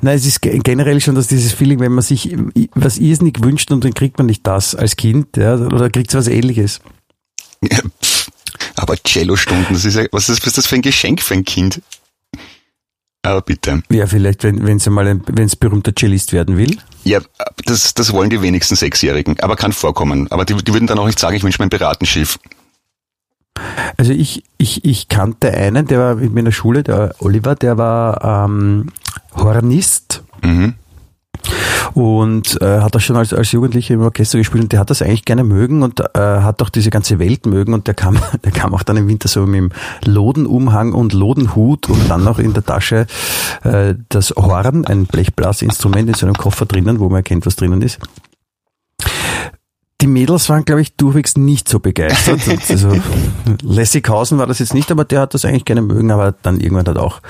[0.00, 2.36] Nein, es ist ge- generell schon, dass dieses Feeling, wenn man sich
[2.74, 6.28] was irrsinnig wünscht und dann kriegt man nicht das als Kind, ja, oder kriegt was
[6.28, 6.80] ähnliches.
[7.62, 8.30] Ja, pff.
[8.76, 11.44] Aber Cello-Stunden, das ist ja, was ist, was ist das für ein Geschenk für ein
[11.44, 11.80] Kind?
[13.22, 13.82] Aber bitte.
[13.90, 15.22] Ja, vielleicht, wenn wenn es einmal ein,
[15.58, 16.78] berühmter Cellist werden will.
[17.02, 17.20] Ja,
[17.64, 20.30] das, das wollen die wenigsten Sechsjährigen, aber kann vorkommen.
[20.30, 22.38] Aber die, die würden dann auch nicht sagen, ich wünsche mir ein Piratenschiff.
[23.96, 27.54] Also ich, ich, ich kannte einen, der war mit mir in der Schule, der Oliver,
[27.54, 28.88] der war ähm,
[29.34, 30.74] Hornist Mhm.
[31.94, 35.00] und äh, hat auch schon als, als Jugendlicher im Orchester gespielt und der hat das
[35.02, 38.52] eigentlich gerne mögen und äh, hat auch diese ganze Welt mögen und der kam, der
[38.52, 39.70] kam auch dann im Winter so mit dem
[40.04, 43.06] Lodenumhang und Lodenhut und dann noch in der Tasche
[43.64, 47.82] äh, das Horn, ein Blechblasinstrument in so einem Koffer drinnen, wo man erkennt, was drinnen
[47.82, 47.98] ist.
[50.02, 52.40] Die Mädels waren, glaube ich, durchwegs nicht so begeistert.
[52.68, 52.92] Also
[53.62, 56.86] Lessighausen war das jetzt nicht, aber der hat das eigentlich gerne mögen, aber dann irgendwann
[56.86, 57.20] hat auch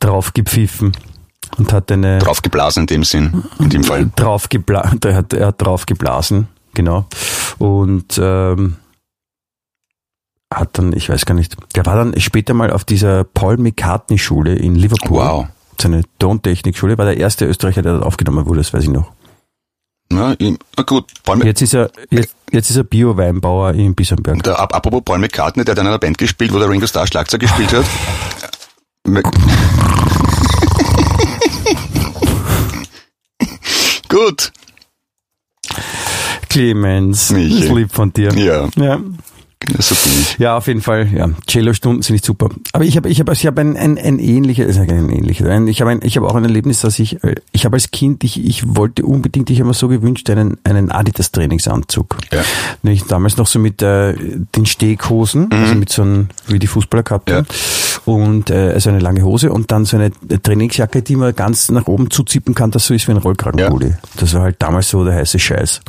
[0.00, 0.92] drauf gepfiffen
[1.58, 4.10] und hat eine Draufgeblasen in dem Sinn, in dem Fall.
[4.16, 7.06] drauf gebla der hat, er hat drauf geblasen, genau.
[7.58, 8.76] Und ähm,
[10.52, 14.18] hat dann, ich weiß gar nicht, der war dann später mal auf dieser Paul McCartney
[14.18, 15.18] Schule in Liverpool.
[15.18, 15.46] Wow.
[15.80, 19.12] Seine Tontechnikschule, war der erste Österreicher, der dort aufgenommen wurde, das weiß ich noch.
[20.10, 24.42] Na, ich- na gut, Paul, Jetzt ist er, jetzt, jetzt ist er Bio-Weinbauer in Bissenberg.
[24.42, 27.06] der, ap- apropos Paul McCartney, der hat in einer Band gespielt, wo der Ringo Starr
[27.06, 27.84] Schlagzeug gespielt hat.
[34.08, 34.52] Gut.
[36.48, 37.64] Clemens, Michi.
[37.64, 38.32] ist lieb von dir.
[38.34, 38.68] Ja.
[38.76, 39.00] ja.
[39.66, 40.38] Ja, bin ich.
[40.38, 41.08] Ja, auf jeden Fall.
[41.12, 42.48] Ja, Cello-Stunden sind nicht super.
[42.72, 45.46] Aber ich habe, ich habe, ich habe ein, ein, ein ähnliches, also ein ähnliches.
[45.48, 47.90] Ein, ich habe, ein, ich habe auch ein Erlebnis, dass ich, äh, ich habe als
[47.90, 52.16] Kind, ich, ich wollte unbedingt, ich habe mir so gewünscht, einen, einen Adidas-Trainingsanzug.
[52.32, 52.42] Ja.
[52.82, 54.14] Nämlich damals noch so mit äh,
[54.54, 57.46] den Steghosen, also mit so einem, wie die Fußballer gehabt haben.
[58.04, 61.88] Und äh, also eine lange Hose und dann so eine Trainingsjacke, die man ganz nach
[61.88, 63.94] oben zuzippen kann, das so ist wie ein Rollkragenpulli.
[64.16, 65.80] Das war halt damals so der heiße Scheiß.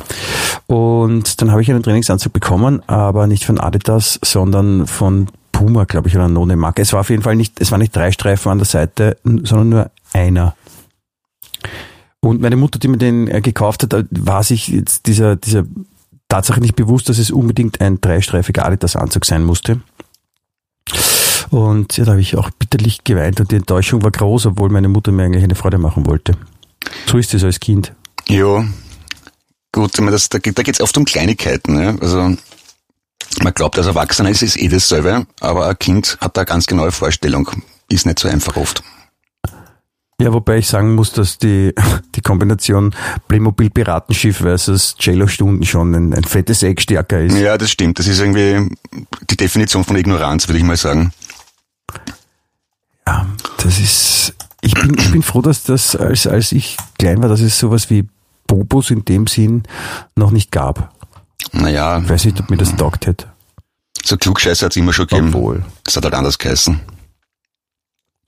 [0.66, 6.08] Und dann habe ich einen Trainingsanzug bekommen, aber nicht von Adidas, sondern von Puma, glaube
[6.08, 6.82] ich, oder None Marke.
[6.82, 9.68] Es war auf jeden Fall nicht, es war nicht drei Streifen an der Seite, sondern
[9.68, 10.54] nur einer.
[12.20, 15.64] Und meine Mutter, die mir den äh, gekauft hat, äh, war sich jetzt dieser, dieser
[16.28, 19.80] Tatsache nicht bewusst, dass es unbedingt ein dreistreifiger Adidas-Anzug sein musste.
[21.50, 24.88] Und ja, da habe ich auch bitterlich geweint und die Enttäuschung war groß, obwohl meine
[24.88, 26.34] Mutter mir eigentlich eine Freude machen wollte.
[27.06, 27.92] So ist es als Kind.
[28.28, 28.64] Ja,
[29.72, 31.74] gut, das, da, geht- da geht's oft um Kleinigkeiten.
[31.74, 31.98] Ne?
[32.00, 32.36] Also
[33.42, 36.92] man glaubt, als Erwachsener ist es eh dasselbe, aber ein Kind hat da ganz genaue
[36.92, 37.50] Vorstellung.
[37.88, 38.82] Ist nicht so einfach oft.
[40.20, 41.74] Ja, wobei ich sagen muss, dass die,
[42.14, 42.94] die Kombination
[43.26, 47.36] Playmobil Piratenschiff versus Jello Stunden schon ein, ein fettes Eck stärker ist.
[47.36, 47.98] Ja, das stimmt.
[47.98, 48.76] Das ist irgendwie
[49.30, 51.12] die Definition von Ignoranz, würde ich mal sagen.
[53.06, 57.30] Ja, das ist, ich bin, ich bin froh, dass das, als, als ich klein war,
[57.30, 58.06] dass es sowas wie
[58.46, 59.62] Bobos in dem Sinn
[60.16, 60.92] noch nicht gab.
[61.52, 63.26] Naja, Ich weiß nicht, ob mir das taugt hätte.
[64.04, 65.28] so Klugscheiße hat's immer schon gegeben.
[65.34, 65.64] Obwohl.
[65.84, 66.80] Das hat halt anders geheißen.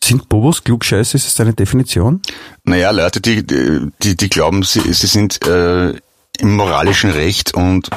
[0.02, 1.16] Sind Bobos Klugscheiße?
[1.16, 2.20] Ist das deine Definition?
[2.64, 5.90] Naja, Leute, die, die, die glauben, sie, sie sind äh,
[6.38, 7.88] im moralischen Recht und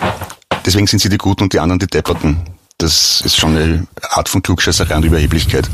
[0.66, 2.42] deswegen sind sie die Guten und die anderen die Depperten.
[2.78, 5.68] Das ist schon eine Art von Klugscheißerei und Überheblichkeit.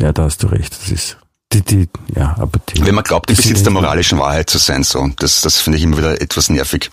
[0.00, 0.72] Ja, da hast du recht.
[0.82, 1.16] Das ist,
[1.52, 2.84] die, die, ja, aber die.
[2.84, 5.84] Wenn man glaubt, im Besitz der moralischen Wahrheit zu sein, so, das, das finde ich
[5.84, 6.90] immer wieder etwas nervig.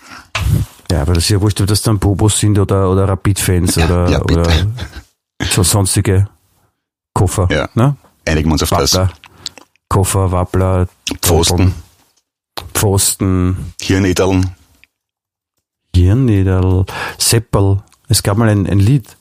[0.94, 3.86] Ja, aber das ist ja wurscht, ob das dann Bobos sind oder, oder Rapid-Fans Ja,
[3.86, 4.48] oder, ja, oder
[5.50, 6.28] so sonstige
[7.12, 7.48] Koffer.
[7.50, 7.68] Ja.
[7.74, 7.96] Ne?
[8.24, 8.94] Einigen wir uns auf das.
[8.94, 9.12] Wappler.
[9.88, 10.86] Koffer, Wappler,
[11.20, 11.74] Pfosten,
[12.74, 14.54] Pfosten, Hirnedeln.
[15.96, 16.84] Hirnnädel,
[17.18, 17.82] Seppel.
[18.08, 19.16] Es gab mal ein, ein Lied.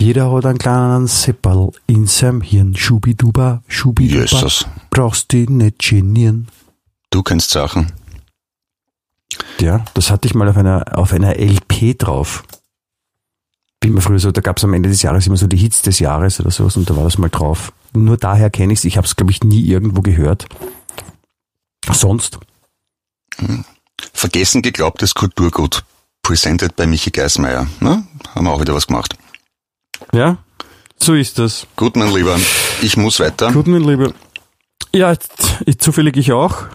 [0.00, 2.74] Jeder hat einen kleinen Seppel in seinem Hirn.
[2.74, 4.22] Schubiduba, Schubiduba.
[4.22, 4.66] Jesus.
[4.88, 6.48] Brauchst dich nicht genieren.
[7.10, 7.92] Du kennst Sachen.
[9.60, 12.44] Ja, das hatte ich mal auf einer, auf einer LP drauf.
[13.80, 15.82] Wie immer früher so, da gab es am Ende des Jahres immer so die Hits
[15.82, 17.72] des Jahres oder sowas und da war das mal drauf.
[17.92, 18.84] Nur daher kenne ich es.
[18.84, 20.46] Ich habe es, glaube ich, nie irgendwo gehört.
[21.90, 22.38] Sonst?
[24.12, 25.84] Vergessen geglaubtes Kulturgut.
[26.22, 27.66] Presented bei Michi Geismeier.
[27.80, 28.02] Na,
[28.34, 29.16] haben wir auch wieder was gemacht.
[30.12, 30.38] Ja,
[30.98, 31.66] so ist das.
[31.76, 32.36] Gut, mein Lieber,
[32.82, 33.52] ich muss weiter.
[33.52, 34.12] Gut, mein Lieber.
[34.92, 35.14] Ja,
[35.78, 36.66] zufällig ich auch.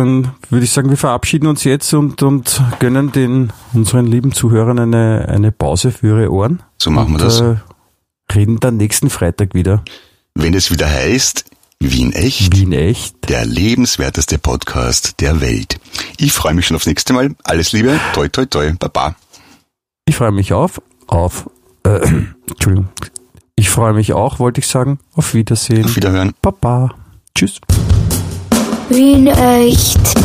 [0.00, 4.78] Dann würde ich sagen, wir verabschieden uns jetzt und, und gönnen den unseren lieben Zuhörern
[4.78, 6.62] eine, eine Pause für ihre Ohren.
[6.78, 7.42] So machen wir und, das.
[7.42, 7.56] Äh,
[8.34, 9.84] reden dann nächsten Freitag wieder.
[10.34, 11.44] Wenn es wieder heißt,
[11.80, 13.28] Wien echt, Wien echt.
[13.28, 15.78] der lebenswerteste Podcast der Welt.
[16.16, 17.34] Ich freue mich schon aufs nächste Mal.
[17.44, 19.16] Alles Liebe, toi toi toi, baba.
[20.06, 21.50] Ich freue mich auf, auf,
[21.82, 22.00] äh,
[22.48, 22.88] Entschuldigung.
[23.54, 24.98] Ich freue mich auch, wollte ich sagen.
[25.12, 25.84] Auf Wiedersehen.
[25.84, 26.32] Auf Wiederhören.
[26.40, 26.94] Baba.
[27.34, 27.60] Tschüss.
[28.90, 30.18] Wien echt.